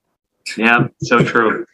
Yeah, 0.57 0.89
so 1.03 1.23
true. 1.23 1.67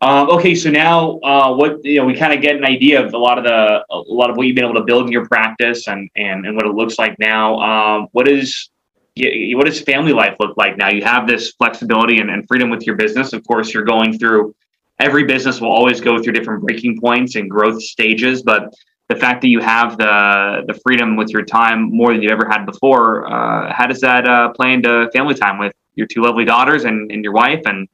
Um, 0.00 0.30
okay, 0.36 0.54
so 0.54 0.70
now 0.70 1.18
uh, 1.20 1.54
what 1.54 1.84
you 1.84 1.98
know, 1.98 2.04
we 2.04 2.14
kind 2.14 2.32
of 2.32 2.40
get 2.40 2.56
an 2.56 2.64
idea 2.64 3.04
of 3.04 3.14
a 3.14 3.18
lot 3.18 3.38
of 3.38 3.44
the 3.44 3.84
a 3.90 3.98
lot 4.08 4.30
of 4.30 4.36
what 4.36 4.46
you've 4.46 4.56
been 4.56 4.64
able 4.64 4.74
to 4.74 4.84
build 4.84 5.06
in 5.06 5.12
your 5.12 5.26
practice 5.26 5.86
and 5.88 6.10
and, 6.16 6.46
and 6.46 6.56
what 6.56 6.66
it 6.66 6.74
looks 6.74 6.98
like 6.98 7.18
now. 7.18 7.58
Um, 7.60 8.08
what 8.12 8.28
is 8.28 8.68
what 9.16 9.66
does 9.66 9.80
family 9.80 10.12
life 10.12 10.36
look 10.38 10.56
like 10.56 10.76
now? 10.76 10.90
You 10.90 11.02
have 11.04 11.26
this 11.26 11.52
flexibility 11.52 12.18
and, 12.18 12.30
and 12.30 12.46
freedom 12.46 12.68
with 12.70 12.86
your 12.86 12.96
business. 12.96 13.32
Of 13.32 13.46
course, 13.46 13.72
you're 13.72 13.84
going 13.84 14.18
through 14.18 14.54
every 14.98 15.24
business 15.24 15.60
will 15.60 15.70
always 15.70 16.00
go 16.00 16.22
through 16.22 16.32
different 16.32 16.62
breaking 16.62 17.00
points 17.00 17.36
and 17.36 17.50
growth 17.50 17.82
stages, 17.82 18.42
but 18.42 18.74
the 19.08 19.16
fact 19.16 19.40
that 19.42 19.48
you 19.48 19.60
have 19.60 19.98
the 19.98 20.64
the 20.66 20.74
freedom 20.84 21.16
with 21.16 21.30
your 21.30 21.44
time 21.44 21.94
more 21.94 22.12
than 22.12 22.22
you've 22.22 22.32
ever 22.32 22.48
had 22.48 22.64
before, 22.66 23.26
uh, 23.26 23.72
how 23.72 23.86
does 23.86 24.00
that 24.00 24.28
uh, 24.28 24.50
play 24.50 24.72
into 24.72 25.08
family 25.12 25.34
time 25.34 25.58
with 25.58 25.72
your 25.94 26.06
two 26.06 26.22
lovely 26.22 26.44
daughters 26.44 26.84
and, 26.84 27.10
and 27.12 27.22
your 27.22 27.32
wife 27.32 27.62
and 27.66 27.88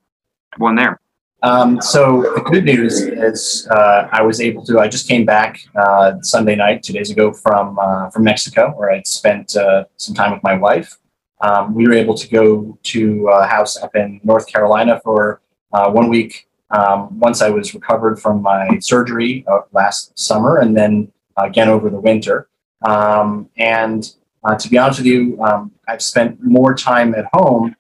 everyone 0.55 0.75
there? 0.75 1.01
Um, 1.43 1.83
so 1.83 2.23
the 2.23 2.41
good 2.41 2.65
news 2.65 3.01
is 3.01 3.67
uh, 3.71 4.09
I 4.13 4.23
was 4.23 4.41
able 4.41 4.65
to. 4.65 4.79
I 4.79 4.89
just 4.89 5.09
came 5.09 5.27
back 5.27 5.61
uh, 5.75 6.15
Sunday 6.23 6.55
night, 6.55 6.83
two 6.83 6.93
days 6.93 7.11
ago 7.11 7.33
from 7.33 7.79
uh, 7.79 8.11
from 8.11 8.25
Mexico, 8.25 8.71
where 8.71 8.91
I'd 8.93 9.07
spent 9.07 9.57
uh, 9.57 9.85
some 9.97 10.15
time 10.15 10.33
with 10.33 10.43
my 10.43 10.55
wife. 10.55 10.97
Um, 11.42 11.74
we 11.74 11.87
were 11.87 11.92
able 11.92 12.14
to 12.14 12.28
go 12.28 12.78
to 12.85 13.28
a 13.28 13.46
house 13.46 13.76
up 13.76 13.94
in 13.94 14.20
North 14.24 14.46
Carolina 14.46 15.00
for 15.02 15.40
uh, 15.72 15.90
one 15.90 16.09
week. 16.09 16.48
Um, 16.70 17.18
once 17.18 17.42
I 17.42 17.50
was 17.50 17.74
recovered 17.74 18.20
from 18.20 18.40
my 18.40 18.78
surgery 18.81 19.44
uh, 19.50 19.61
last 19.72 20.18
summer, 20.18 20.59
and 20.59 20.76
then 20.76 21.12
again 21.37 21.68
over 21.68 21.90
the 21.90 22.00
winter. 22.00 22.48
Um, 22.83 23.50
and 23.59 24.11
to 24.59 24.68
be 24.68 24.78
honest 24.78 25.00
with 25.00 25.07
you, 25.07 25.40
um, 25.42 25.72
I've 25.87 26.02
spent 26.02 26.42
more 26.42 26.74
time 26.74 27.14
at 27.14 27.26
home 27.33 27.76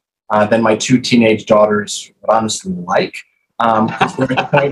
than 0.50 0.62
my 0.62 0.76
two 0.76 1.00
teenage 1.00 1.46
daughters 1.46 2.10
would 2.20 2.30
honestly 2.30 2.72
like. 2.72 3.16
Um, 3.62 3.86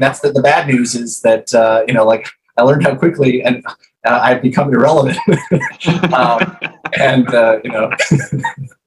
that's 0.00 0.20
the, 0.20 0.32
the 0.34 0.42
bad 0.42 0.66
news 0.68 0.94
is 0.94 1.20
that, 1.22 1.52
uh, 1.54 1.84
you 1.86 1.94
know, 1.94 2.04
like 2.04 2.26
I 2.56 2.62
learned 2.62 2.82
how 2.82 2.94
quickly 2.94 3.42
and 3.42 3.64
uh, 4.06 4.20
I've 4.22 4.42
become 4.42 4.72
irrelevant. 4.72 5.18
um, 6.12 6.56
and, 6.98 7.32
uh, 7.34 7.60
you 7.62 7.70
know, 7.70 7.90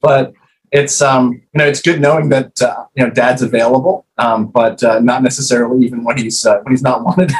but 0.00 0.32
it's, 0.72 1.00
um, 1.00 1.32
you 1.32 1.58
know, 1.58 1.66
it's 1.66 1.80
good 1.80 2.00
knowing 2.00 2.28
that, 2.30 2.60
uh, 2.60 2.86
you 2.94 3.04
know, 3.04 3.10
dad's 3.10 3.42
available, 3.42 4.06
um, 4.18 4.48
but 4.48 4.82
uh, 4.82 4.98
not 5.00 5.22
necessarily 5.22 5.84
even 5.86 6.02
when 6.02 6.16
he's, 6.18 6.44
uh, 6.44 6.58
when 6.62 6.72
he's 6.72 6.82
not 6.82 7.04
wanted. 7.04 7.32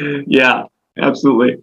yeah, 0.26 0.64
absolutely. 0.98 1.62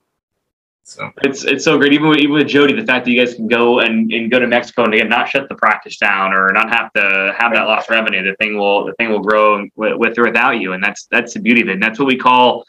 So 0.87 1.11
it's 1.17 1.43
it's 1.43 1.65
so 1.65 1.77
great. 1.77 1.91
Even 1.91 2.07
with, 2.07 2.19
even 2.19 2.31
with 2.31 2.47
Jody, 2.47 2.73
the 2.73 2.85
fact 2.85 3.03
that 3.03 3.11
you 3.11 3.19
guys 3.19 3.33
can 3.33 3.49
go 3.49 3.81
and, 3.81 4.09
and 4.09 4.31
go 4.31 4.39
to 4.39 4.47
Mexico 4.47 4.85
and 4.85 4.93
again 4.93 5.09
not 5.09 5.27
shut 5.27 5.49
the 5.49 5.55
practice 5.55 5.97
down 5.97 6.31
or 6.31 6.49
not 6.53 6.69
have 6.69 6.93
to 6.93 7.35
have 7.37 7.51
that 7.51 7.63
lost 7.63 7.89
revenue, 7.89 8.23
the 8.23 8.37
thing 8.37 8.57
will 8.57 8.85
the 8.85 8.93
thing 8.93 9.09
will 9.11 9.19
grow 9.19 9.65
with, 9.75 9.97
with 9.97 10.17
or 10.17 10.23
without 10.23 10.61
you, 10.61 10.71
and 10.71 10.81
that's 10.81 11.05
that's 11.11 11.33
the 11.33 11.41
beauty 11.41 11.61
of 11.61 11.67
it. 11.67 11.73
And 11.73 11.83
that's 11.83 11.99
what 11.99 12.07
we 12.07 12.15
call 12.15 12.63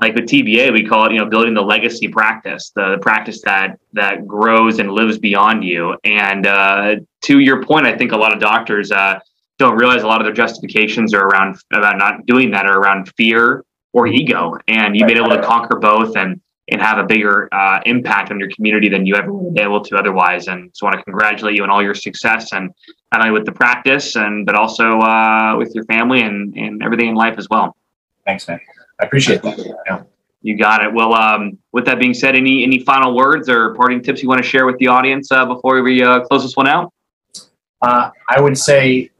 like 0.00 0.14
with 0.14 0.24
TBA, 0.24 0.72
we 0.72 0.84
call 0.84 1.06
it 1.06 1.12
you 1.12 1.18
know 1.18 1.26
building 1.26 1.54
the 1.54 1.62
legacy 1.62 2.08
practice, 2.08 2.72
the, 2.74 2.92
the 2.92 2.98
practice 2.98 3.42
that 3.42 3.78
that 3.92 4.26
grows 4.26 4.78
and 4.78 4.92
lives 4.92 5.18
beyond 5.18 5.64
you. 5.64 5.96
And 6.04 6.46
uh, 6.46 6.96
to 7.22 7.38
your 7.38 7.62
point, 7.62 7.86
I 7.86 7.96
think 7.96 8.12
a 8.12 8.16
lot 8.16 8.32
of 8.32 8.40
doctors 8.40 8.90
uh, 8.90 9.20
don't 9.58 9.76
realize 9.76 10.02
a 10.02 10.06
lot 10.06 10.20
of 10.20 10.26
their 10.26 10.34
justifications 10.34 11.12
are 11.12 11.26
around 11.26 11.56
about 11.72 11.98
not 11.98 12.26
doing 12.26 12.50
that 12.52 12.66
are 12.66 12.78
around 12.78 13.12
fear 13.16 13.64
or 13.92 14.06
ego, 14.06 14.56
and 14.68 14.96
you've 14.96 15.08
been 15.08 15.18
able 15.18 15.30
to 15.30 15.42
conquer 15.42 15.78
both 15.78 16.16
and 16.16 16.40
and 16.70 16.80
have 16.80 16.98
a 16.98 17.04
bigger 17.04 17.48
uh, 17.52 17.80
impact 17.84 18.30
on 18.30 18.38
your 18.38 18.48
community 18.50 18.88
than 18.88 19.04
you 19.04 19.16
ever 19.16 19.32
would 19.32 19.54
be 19.54 19.60
able 19.60 19.82
to 19.82 19.96
otherwise. 19.96 20.46
And 20.46 20.70
so 20.72 20.86
I 20.86 20.90
want 20.90 21.00
to 21.00 21.04
congratulate 21.04 21.56
you 21.56 21.64
on 21.64 21.70
all 21.70 21.82
your 21.82 21.96
success 21.96 22.52
and 22.52 22.70
not 23.12 23.22
only 23.22 23.32
with 23.32 23.44
the 23.44 23.52
practice 23.52 24.14
and 24.14 24.46
but 24.46 24.54
also 24.54 25.00
uh, 25.00 25.56
with 25.58 25.74
your 25.74 25.84
family 25.86 26.22
and, 26.22 26.56
and 26.56 26.82
everything 26.82 27.08
in 27.08 27.14
life 27.16 27.38
as 27.38 27.48
well. 27.50 27.76
Thanks, 28.26 28.46
man. 28.48 28.60
I 29.00 29.06
appreciate 29.06 29.42
that. 29.42 29.58
Yeah. 29.86 30.02
You 30.42 30.56
got 30.56 30.82
it. 30.82 30.92
Well, 30.92 31.14
um, 31.14 31.58
with 31.72 31.84
that 31.84 31.98
being 31.98 32.14
said, 32.14 32.34
any 32.34 32.64
any 32.64 32.80
final 32.80 33.14
words 33.14 33.48
or 33.48 33.74
parting 33.74 34.02
tips 34.02 34.22
you 34.22 34.28
want 34.28 34.42
to 34.42 34.48
share 34.48 34.64
with 34.64 34.78
the 34.78 34.86
audience 34.86 35.30
uh, 35.30 35.44
before 35.44 35.82
we 35.82 36.02
uh, 36.02 36.20
close 36.20 36.42
this 36.42 36.56
one 36.56 36.66
out? 36.66 36.92
Uh, 37.82 38.10
I 38.28 38.40
would 38.40 38.56
say 38.56 39.10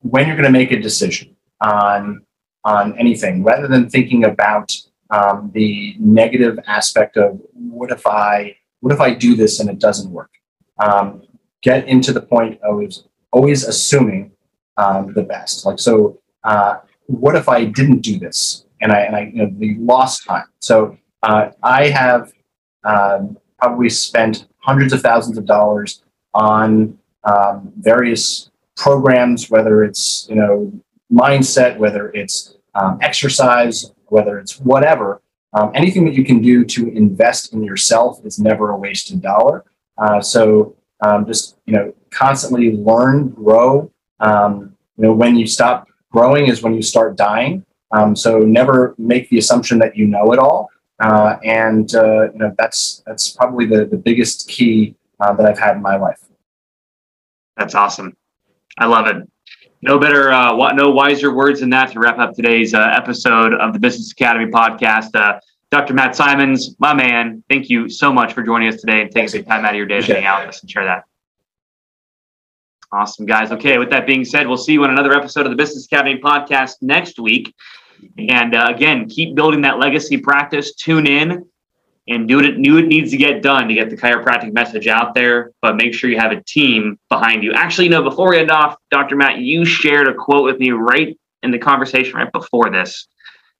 when 0.00 0.26
you're 0.26 0.36
going 0.36 0.46
to 0.46 0.52
make 0.52 0.70
a 0.72 0.78
decision 0.78 1.34
on 1.62 2.22
on 2.64 2.98
anything, 2.98 3.44
rather 3.44 3.66
than 3.66 3.88
thinking 3.88 4.24
about 4.24 4.76
um, 5.10 5.50
the 5.54 5.96
negative 5.98 6.58
aspect 6.66 7.16
of 7.16 7.40
what 7.54 7.90
if 7.90 8.06
I 8.06 8.56
what 8.80 8.92
if 8.92 9.00
I 9.00 9.14
do 9.14 9.34
this 9.34 9.60
and 9.60 9.70
it 9.70 9.78
doesn't 9.78 10.10
work? 10.10 10.30
Um, 10.78 11.22
get 11.62 11.88
into 11.88 12.12
the 12.12 12.20
point 12.20 12.60
of 12.62 12.92
always 13.32 13.64
assuming 13.64 14.32
um, 14.76 15.12
the 15.14 15.22
best. 15.22 15.64
Like 15.64 15.78
so, 15.78 16.20
uh, 16.44 16.76
what 17.08 17.34
if 17.34 17.48
I 17.48 17.64
didn't 17.64 18.00
do 18.00 18.18
this 18.18 18.64
and 18.80 18.92
I 18.92 19.00
and 19.00 19.16
I 19.16 19.20
you 19.32 19.42
know, 19.42 19.50
the 19.58 19.76
lost 19.78 20.24
time? 20.24 20.46
So 20.60 20.96
uh, 21.22 21.50
I 21.62 21.88
have 21.88 22.32
um, 22.84 23.36
probably 23.58 23.90
spent 23.90 24.46
hundreds 24.58 24.92
of 24.92 25.00
thousands 25.00 25.36
of 25.36 25.46
dollars 25.46 26.02
on 26.34 26.96
um, 27.24 27.72
various 27.78 28.50
programs, 28.76 29.50
whether 29.50 29.82
it's 29.82 30.26
you 30.30 30.36
know 30.36 30.72
mindset, 31.12 31.78
whether 31.78 32.10
it's 32.10 32.56
um, 32.74 32.98
exercise, 33.00 33.92
whether 34.06 34.38
it's 34.38 34.60
whatever, 34.60 35.20
um, 35.54 35.72
anything 35.74 36.04
that 36.04 36.14
you 36.14 36.24
can 36.24 36.40
do 36.40 36.64
to 36.64 36.88
invest 36.94 37.52
in 37.52 37.64
yourself 37.64 38.24
is 38.24 38.38
never 38.38 38.70
a 38.70 38.76
wasted 38.76 39.22
dollar. 39.22 39.64
Uh, 39.96 40.20
so 40.20 40.76
um, 41.00 41.26
just 41.26 41.56
you 41.66 41.72
know, 41.72 41.94
constantly 42.10 42.76
learn, 42.76 43.30
grow. 43.30 43.90
Um, 44.20 44.76
you 44.96 45.04
know, 45.04 45.12
when 45.12 45.36
you 45.36 45.46
stop 45.46 45.87
growing 46.18 46.48
is 46.48 46.62
when 46.62 46.74
you 46.74 46.82
start 46.82 47.16
dying. 47.16 47.64
Um, 47.92 48.14
so 48.16 48.40
never 48.40 48.94
make 48.98 49.28
the 49.30 49.38
assumption 49.38 49.78
that 49.78 49.96
you 49.96 50.06
know 50.06 50.32
it 50.32 50.38
all. 50.38 50.70
Uh, 51.00 51.36
and 51.44 51.94
uh, 51.94 52.32
you 52.32 52.38
know 52.38 52.54
that's 52.58 53.02
that's 53.06 53.30
probably 53.30 53.66
the 53.66 53.84
the 53.84 53.96
biggest 53.96 54.48
key 54.48 54.96
uh, 55.20 55.32
that 55.34 55.46
I've 55.46 55.58
had 55.58 55.76
in 55.76 55.82
my 55.82 55.96
life. 55.96 56.20
That's 57.56 57.74
awesome. 57.74 58.16
I 58.78 58.86
love 58.86 59.06
it. 59.06 59.16
No 59.80 59.98
better, 59.98 60.32
uh, 60.32 60.72
no 60.72 60.90
wiser 60.90 61.32
words 61.32 61.60
than 61.60 61.70
that 61.70 61.92
to 61.92 62.00
wrap 62.00 62.18
up 62.18 62.34
today's 62.34 62.74
uh, 62.74 62.92
episode 62.96 63.54
of 63.54 63.72
the 63.72 63.78
Business 63.78 64.10
Academy 64.10 64.50
podcast. 64.50 65.14
Uh, 65.14 65.38
Dr. 65.70 65.94
Matt 65.94 66.16
Symons, 66.16 66.74
my 66.80 66.94
man, 66.94 67.44
thank 67.48 67.68
you 67.68 67.88
so 67.88 68.12
much 68.12 68.32
for 68.32 68.42
joining 68.42 68.68
us 68.68 68.80
today 68.80 69.02
and 69.02 69.10
taking 69.10 69.28
some 69.28 69.44
time 69.44 69.64
out 69.64 69.72
of 69.72 69.76
your 69.76 69.86
day 69.86 70.00
to 70.00 70.14
hang 70.14 70.24
out 70.24 70.40
with 70.40 70.48
us 70.48 70.62
and 70.62 70.70
share 70.70 70.84
that. 70.84 71.04
Awesome, 72.90 73.26
guys. 73.26 73.52
Okay, 73.52 73.76
with 73.76 73.90
that 73.90 74.06
being 74.06 74.24
said, 74.24 74.46
we'll 74.46 74.56
see 74.56 74.72
you 74.72 74.82
on 74.84 74.90
another 74.90 75.12
episode 75.12 75.44
of 75.44 75.50
the 75.50 75.56
Business 75.56 75.84
Academy 75.84 76.18
podcast 76.20 76.76
next 76.80 77.18
week. 77.18 77.54
And 78.16 78.54
uh, 78.54 78.72
again, 78.74 79.08
keep 79.08 79.34
building 79.34 79.60
that 79.62 79.78
legacy 79.78 80.16
practice. 80.16 80.74
Tune 80.74 81.06
in 81.06 81.46
and 82.08 82.26
do 82.26 82.36
what 82.36 82.46
it, 82.46 82.62
do 82.62 82.78
it 82.78 82.86
needs 82.86 83.10
to 83.10 83.18
get 83.18 83.42
done 83.42 83.68
to 83.68 83.74
get 83.74 83.90
the 83.90 83.96
chiropractic 83.96 84.54
message 84.54 84.88
out 84.88 85.14
there. 85.14 85.52
But 85.60 85.76
make 85.76 85.92
sure 85.92 86.08
you 86.08 86.18
have 86.18 86.32
a 86.32 86.42
team 86.42 86.98
behind 87.10 87.44
you. 87.44 87.52
Actually, 87.52 87.90
no, 87.90 88.02
before 88.02 88.30
we 88.30 88.38
end 88.38 88.50
off, 88.50 88.76
Dr. 88.90 89.16
Matt, 89.16 89.38
you 89.38 89.66
shared 89.66 90.08
a 90.08 90.14
quote 90.14 90.44
with 90.44 90.58
me 90.58 90.70
right 90.70 91.18
in 91.42 91.50
the 91.50 91.58
conversation 91.58 92.14
right 92.14 92.32
before 92.32 92.70
this. 92.70 93.06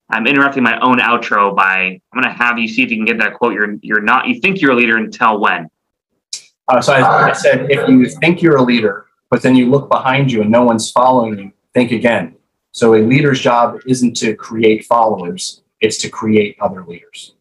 I'm 0.09 0.25
interrupting 0.25 0.63
my 0.63 0.79
own 0.79 0.97
outro 0.97 1.55
by 1.55 2.01
I'm 2.11 2.21
going 2.21 2.23
to 2.23 2.31
have 2.31 2.57
you 2.57 2.67
see 2.67 2.81
if 2.81 2.89
you 2.89 2.97
can 2.97 3.05
get 3.05 3.19
that 3.19 3.35
quote. 3.35 3.53
You're 3.53 3.75
you're 3.81 4.01
not 4.01 4.27
you 4.27 4.41
think 4.41 4.59
you're 4.59 4.71
a 4.71 4.75
leader 4.75 4.97
until 4.97 5.39
when? 5.39 5.69
Uh, 6.67 6.81
so 6.81 6.93
I, 6.93 7.29
I 7.29 7.33
said 7.33 7.69
if 7.69 7.87
you 7.87 8.07
think 8.07 8.41
you're 8.41 8.57
a 8.57 8.63
leader, 8.63 9.05
but 9.29 9.41
then 9.41 9.55
you 9.55 9.69
look 9.69 9.89
behind 9.89 10.31
you 10.31 10.41
and 10.41 10.51
no 10.51 10.63
one's 10.63 10.91
following 10.91 11.37
you, 11.37 11.51
think 11.73 11.91
again. 11.91 12.35
So 12.71 12.95
a 12.95 13.01
leader's 13.01 13.39
job 13.39 13.79
isn't 13.85 14.15
to 14.17 14.35
create 14.35 14.85
followers; 14.85 15.61
it's 15.81 15.97
to 15.99 16.09
create 16.09 16.57
other 16.61 16.85
leaders. 16.85 17.35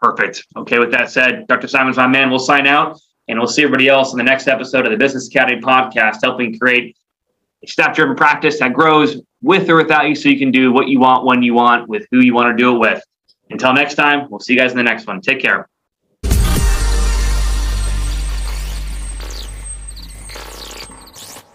Perfect. 0.00 0.44
Okay, 0.56 0.78
with 0.78 0.92
that 0.92 1.10
said, 1.10 1.46
Dr. 1.48 1.66
Symons, 1.66 1.96
my 1.96 2.06
man, 2.06 2.30
we'll 2.30 2.38
sign 2.38 2.66
out 2.66 3.00
and 3.26 3.38
we'll 3.38 3.48
see 3.48 3.62
everybody 3.62 3.88
else 3.88 4.12
in 4.12 4.18
the 4.18 4.24
next 4.24 4.46
episode 4.46 4.86
of 4.86 4.92
the 4.92 4.96
Business 4.96 5.26
Academy 5.28 5.60
podcast, 5.60 6.18
helping 6.22 6.56
create 6.58 6.96
a 7.64 7.66
staff 7.66 7.96
driven 7.96 8.16
practice 8.16 8.60
that 8.60 8.72
grows 8.72 9.20
with 9.42 9.68
or 9.68 9.76
without 9.76 10.08
you 10.08 10.14
so 10.14 10.28
you 10.28 10.38
can 10.38 10.50
do 10.50 10.72
what 10.72 10.88
you 10.88 11.00
want 11.00 11.24
when 11.24 11.42
you 11.42 11.54
want 11.54 11.88
with 11.88 12.06
who 12.10 12.20
you 12.20 12.32
want 12.32 12.56
to 12.56 12.62
do 12.62 12.74
it 12.74 12.78
with. 12.78 13.02
Until 13.50 13.72
next 13.72 13.94
time, 13.94 14.28
we'll 14.30 14.40
see 14.40 14.52
you 14.52 14.58
guys 14.58 14.70
in 14.70 14.76
the 14.76 14.82
next 14.82 15.06
one. 15.06 15.20
Take 15.20 15.40
care. 15.40 15.68